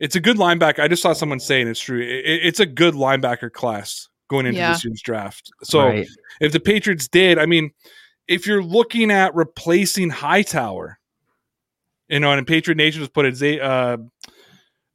[0.00, 0.80] it's a good linebacker.
[0.80, 2.00] I just saw someone saying it's true.
[2.00, 4.72] It, it's a good linebacker class going into Yeah.
[4.72, 5.50] this year's draft.
[5.62, 6.06] So Right.
[6.40, 7.70] if the Patriots did, I mean,
[8.28, 10.98] if you're looking at replacing Hightower,
[12.08, 13.98] you know, and Patriot Nation just put it, Z- uh,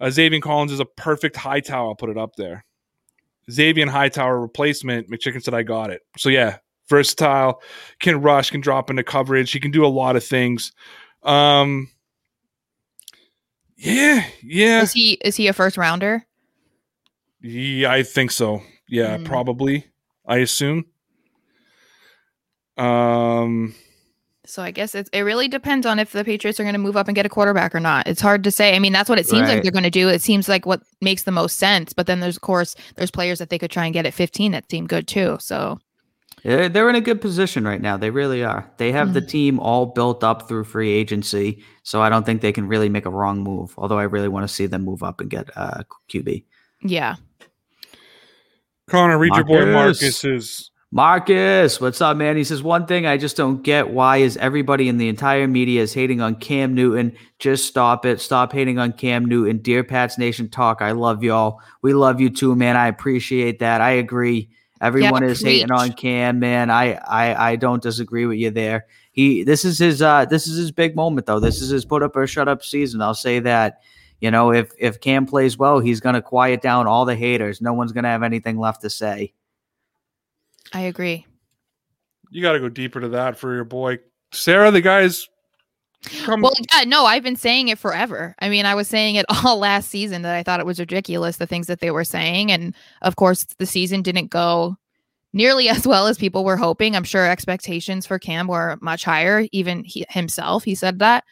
[0.02, 1.90] uh, Xavier Collins is a perfect Hightower.
[1.90, 2.66] I'll put it up there.
[3.50, 5.10] Xavier Hightower replacement.
[5.10, 6.02] McChicken said I got it.
[6.18, 6.58] So yeah,
[6.90, 7.62] versatile,
[8.00, 9.52] can rush, can drop into coverage.
[9.52, 10.72] He can do a lot of things.
[11.24, 11.90] Um,
[13.78, 16.26] yeah, yeah, Is he is he a first rounder?
[17.42, 17.92] yeah.
[17.92, 18.62] I think so.
[18.88, 19.26] Yeah, Mm.
[19.26, 19.86] probably.
[20.28, 20.86] I assume.
[22.78, 23.74] Um.
[24.46, 26.98] So I guess it's, it really depends on if the Patriots are going to move
[26.98, 28.08] up and get a quarterback or not.
[28.08, 28.76] It's hard to say.
[28.76, 30.10] I mean, that's what it seems like they're going to do.
[30.10, 31.94] It seems like what makes the most sense.
[31.94, 34.52] But then there's of course there's players that they could try and get at 15
[34.54, 35.38] that seem good too.
[35.40, 35.80] So
[36.44, 37.98] Yeah, They're in a good position right now.
[37.98, 38.68] They really are.
[38.78, 39.14] They have Mm-hmm.
[39.14, 42.90] the team all built up through free agency, so I don't think they can really
[42.90, 43.76] make a wrong move.
[43.78, 46.44] Although I really want to see them move up and get uh, QB.
[46.84, 47.16] yeah,
[48.90, 50.02] Connor, read your boy Marcus.
[50.02, 50.71] Marcus's.
[50.94, 52.36] Marcus, what's up, man?
[52.36, 55.82] He says one thing I just don't get: why is everybody in the entire media
[55.82, 57.16] is hating on Cam Newton?
[57.40, 58.20] Just stop it.
[58.20, 59.60] Stop hating on Cam Newton.
[59.60, 60.82] Dear Pats Nation talk.
[60.82, 61.62] I love y'all.
[61.82, 62.76] We love you too, man.
[62.76, 63.80] I appreciate that.
[63.80, 64.50] I agree.
[64.82, 66.70] Everyone is hating on Cam, man.
[66.70, 68.88] I, I I don't disagree with you there.
[69.14, 71.40] He this is his uh this is his big moment though.
[71.40, 73.02] This is his put up or shut up season.
[73.02, 73.80] I'll say that.
[74.20, 77.62] You know, if if Cam plays well, he's gonna quiet down all the haters.
[77.62, 79.32] No one's gonna have anything left to say.
[80.74, 81.26] I agree.
[82.30, 84.00] You got to go deeper to that for your boy
[84.32, 84.72] Sarah.
[84.72, 85.28] The guy's
[86.24, 86.42] come.
[86.42, 88.36] Well, yeah, no, I've been saying it forever.
[88.40, 91.38] I mean, I was saying it all last season that I thought it was ridiculous
[91.38, 94.78] the things that they were saying, and of course, the season didn't go
[95.34, 96.96] nearly as well as people were hoping.
[96.96, 99.48] I'm sure expectations for Cam were much higher.
[99.52, 101.24] Even he, himself, he said that.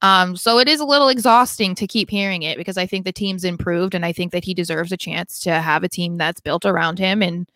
[0.00, 3.12] Um, so it is a little exhausting to keep hearing it because I think the
[3.12, 6.40] team's improved, and I think that he deserves a chance to have a team that's
[6.40, 7.50] built around him and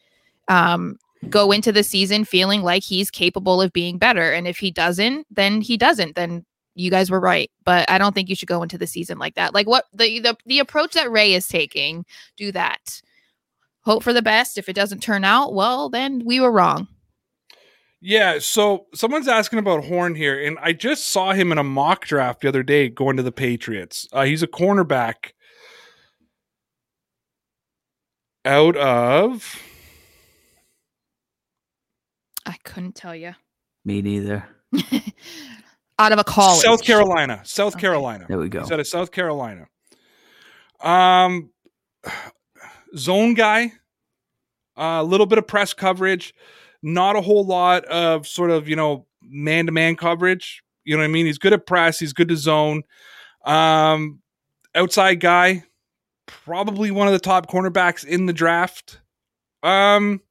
[0.48, 0.98] um,
[1.28, 4.32] go into the season feeling like he's capable of being better.
[4.32, 6.16] And if he doesn't, then he doesn't.
[6.16, 6.44] Then
[6.74, 7.50] you guys were right.
[7.64, 9.54] But I don't think you should go into the season like that.
[9.54, 12.04] Like what the the, the approach that Ray is taking,
[12.36, 13.02] do that.
[13.84, 14.58] Hope for the best.
[14.58, 16.88] If it doesn't turn out, well, then we were wrong.
[18.04, 22.04] Yeah, so someone's asking about Horn here, and I just saw him in a mock
[22.04, 24.08] draft the other day going to the Patriots.
[24.12, 25.32] Uh, he's a cornerback
[28.44, 29.62] out of
[32.46, 33.34] I couldn't tell you.
[33.84, 34.46] Me neither.
[35.98, 36.62] Out of a college.
[36.62, 37.40] South Carolina.
[37.44, 37.82] South Okay.
[37.82, 38.26] Carolina.
[38.28, 38.60] There we go.
[38.60, 39.66] He's out of South Carolina.
[40.80, 41.50] Um,
[42.96, 43.72] zone guy.
[44.76, 46.34] A little bit of press coverage,
[46.82, 50.62] not a whole lot of sort of you know man to man coverage.
[50.84, 51.26] You know what I mean?
[51.26, 51.98] He's good at press.
[51.98, 52.82] He's good to zone.
[53.44, 54.20] Um,
[54.74, 55.64] outside guy,
[56.26, 59.00] probably one of the top cornerbacks in the draft.
[59.62, 60.22] Um,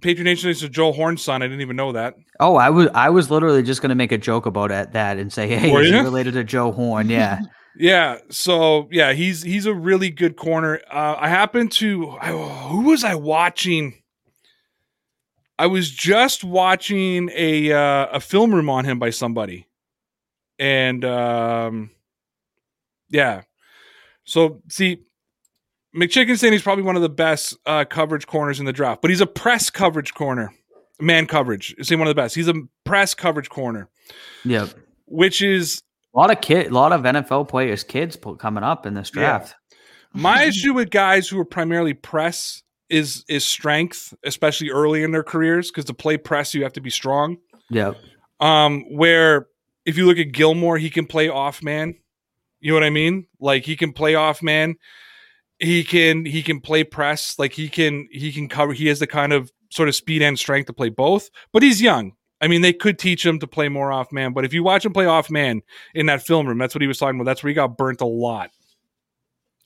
[0.00, 1.42] Patriot Nation is Joe Horn's son.
[1.42, 2.14] I didn't even know that.
[2.40, 5.32] Oh, I was I was literally just gonna make a joke about it, that and
[5.32, 7.08] say, hey, Were is he related to Joe Horn?
[7.08, 7.40] Yeah.
[7.76, 10.80] Yeah, so yeah, he's he's a really good corner.
[10.88, 14.00] Uh, I happened to I, who was I watching?
[15.58, 19.66] I was just watching a uh, a film room on him by somebody,
[20.56, 21.90] and um,
[23.08, 23.42] yeah.
[24.24, 25.02] So see,
[25.94, 29.10] McChicken saying he's probably one of the best uh, coverage corners in the draft, but
[29.10, 30.52] he's a press coverage corner,
[31.00, 31.74] man coverage.
[31.82, 32.34] Saying one of the best.
[32.34, 33.88] He's a press coverage corner,
[34.44, 34.70] yep.
[35.06, 35.82] which is
[36.14, 39.20] A lot of kid, a lot of NFL players, kids coming up in this Yeah.
[39.20, 39.54] draft.
[40.12, 45.22] My issue with guys who are primarily press is is strength, especially early in their
[45.22, 47.36] careers, because to play press you have to be strong.
[47.70, 47.96] Yep.
[48.40, 49.46] Um, where
[49.86, 51.94] if you look at Gilmore, he can play off man.
[52.60, 53.26] You know what I mean?
[53.40, 54.76] Like he can play off man.
[55.58, 57.38] He can he can play press.
[57.38, 58.72] Like he can he can cover.
[58.72, 61.30] He has the kind of sort of speed and strength to play both.
[61.52, 62.12] But he's young.
[62.40, 64.32] I mean, they could teach him to play more off man.
[64.32, 65.62] But if you watch him play off man
[65.94, 67.24] in that film room, that's what he was talking about.
[67.24, 68.50] That's where he got burnt a lot.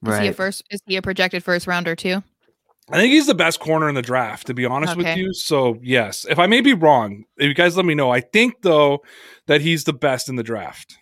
[0.06, 0.62] Is he a first?
[0.70, 2.22] Is he a projected first rounder too?
[2.90, 5.34] I think he's the best corner in the draft, to be honest with you.
[5.34, 8.10] So yes, if I may be wrong, if you guys let me know.
[8.10, 9.00] I think though
[9.46, 10.96] that he's the best in the draft.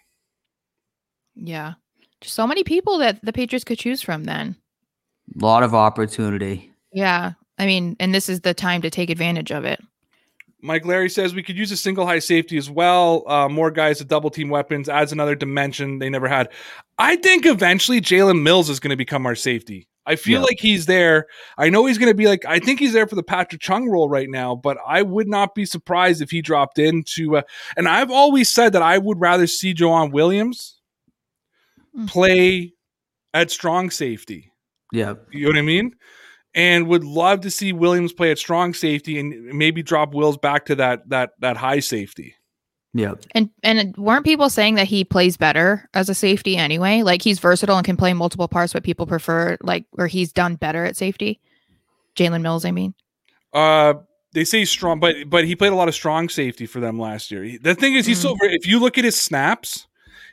[1.35, 1.75] Yeah.
[2.23, 4.57] So many people that the Patriots could choose from then.
[5.35, 6.71] A lot of opportunity.
[6.93, 7.33] Yeah.
[7.59, 9.81] I mean, and this is the time to take advantage of it.
[10.63, 13.25] Mike Larry says we could use a single high safety as well.
[13.29, 16.49] Uh, more guys to double team weapons adds another dimension they never had.
[16.99, 19.89] I think eventually Jalen Mills is going to become our safety.
[20.07, 20.45] I feel Yeah.
[20.47, 21.27] like he's there.
[21.59, 23.89] I know he's going to be like, I think he's there for the Patrick Chung
[23.89, 27.37] role right now, but I would not be surprised if he dropped into.
[27.39, 27.43] Uh,
[27.77, 30.75] and I've always said that I would rather see Joejuan Williams
[31.97, 32.09] Mm.
[32.09, 32.73] play
[33.35, 34.53] at strong safety.
[34.93, 35.15] Yeah.
[35.33, 35.93] You know what I mean?
[36.55, 40.65] And would love to see Williams play at strong safety and maybe drop Wills back
[40.67, 42.35] to that that that high safety.
[42.95, 43.15] Yeah.
[43.33, 47.03] And and weren't people saying that he plays better as a safety anyway?
[47.03, 50.55] Like he's versatile and can play multiple parts, but people prefer like where he's done
[50.57, 51.41] better at safety.
[52.17, 52.95] Jalen Mills, I mean.
[53.53, 53.95] Uh
[54.33, 57.31] they say strong, but but he played a lot of strong safety for them last
[57.31, 57.43] year.
[57.43, 59.86] He- The thing is, he's so if you look at his snaps,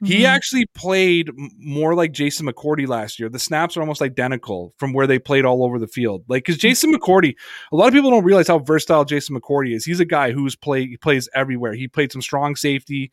[0.03, 0.25] he Mhm.
[0.25, 3.29] actually played more like Jason McCourty last year.
[3.29, 6.23] The snaps are almost identical from where they played all over the field.
[6.27, 7.35] Like because Jason McCourty,
[7.71, 9.85] a lot of people don't realize how versatile Jason McCourty is.
[9.85, 11.73] He's a guy who's play he plays everywhere.
[11.73, 13.11] He played some strong safety.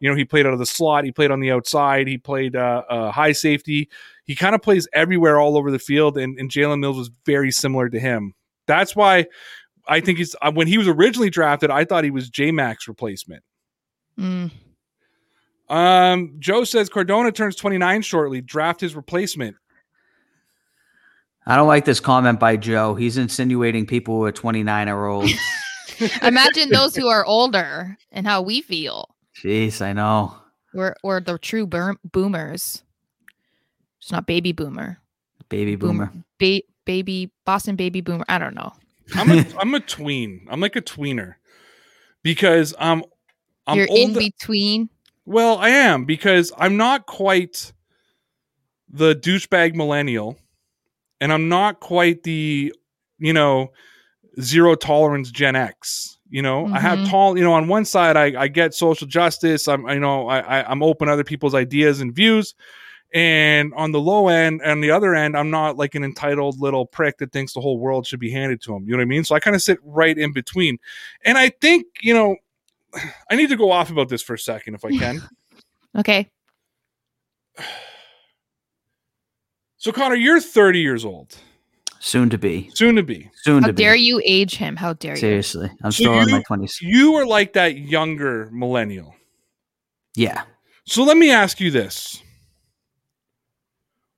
[0.00, 1.04] You know, he played out of the slot.
[1.04, 2.08] He played on the outside.
[2.08, 3.88] He played uh, uh, high safety.
[4.24, 6.18] He kind of plays everywhere all over the field.
[6.18, 8.34] And, and Jalen Mills was very similar to him.
[8.66, 9.26] That's why
[9.86, 11.70] I think he's uh, when he was originally drafted.
[11.70, 13.44] I thought he was J Mac's replacement.
[14.18, 14.50] Mm.
[15.72, 18.42] Um, Joe says Cardona turns 29 shortly.
[18.42, 19.56] Draft his replacement.
[21.46, 22.94] I don't like this comment by Joe.
[22.94, 25.30] He's insinuating people who are 29 are old.
[26.22, 29.08] Imagine those who are older and how we feel.
[29.42, 30.36] Jeez, I know.
[30.74, 32.82] We're we're the true boom- boomers.
[34.00, 34.98] It's not baby boomer.
[35.48, 36.06] Baby boomer.
[36.06, 38.24] Boom- ba- baby Boston baby boomer.
[38.28, 38.72] I don't know.
[39.14, 40.46] I'm a, I'm a tween.
[40.50, 41.36] I'm like a tweener
[42.22, 43.04] because um,
[43.66, 43.98] I'm You're old.
[43.98, 44.88] in between.
[45.24, 47.72] Well, I am because I'm not quite
[48.90, 50.36] the douchebag millennial,
[51.20, 52.74] and I'm not quite the
[53.18, 53.72] you know
[54.40, 56.18] zero tolerance Gen X.
[56.30, 57.04] You know, I have Mhm.
[57.04, 57.38] tall.
[57.38, 59.68] You know, on one side, I, I get social justice.
[59.68, 62.54] I'm you know I, I I'm open to other people's ideas and views.
[63.14, 66.86] And on the low end and the other end, I'm not like an entitled little
[66.86, 68.84] prick that thinks the whole world should be handed to him.
[68.86, 69.24] You know what I mean?
[69.24, 70.78] So I kind of sit right in between.
[71.24, 72.36] And I think, you know,
[73.30, 75.22] I need to go off about this for a second if I can.
[75.94, 76.30] Okay.
[79.76, 81.36] so, Connor, you're 30 years old,
[82.00, 82.70] Soon to be.
[82.74, 83.30] soon to be.
[83.42, 83.82] Soon How to be.
[83.82, 84.74] How dare you age him?
[84.76, 85.20] How dare you?
[85.20, 85.70] Seriously.
[85.84, 86.80] I'm So still in my 20s.
[86.80, 89.14] You are like that younger millennial.
[90.16, 90.44] Yeah.
[90.86, 92.22] So, let me ask you this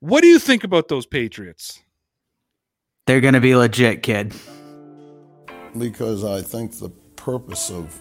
[0.00, 1.80] What do you think about those Patriots?
[3.06, 4.32] They're going to be legit, kid.
[5.76, 8.00] because I think the purpose of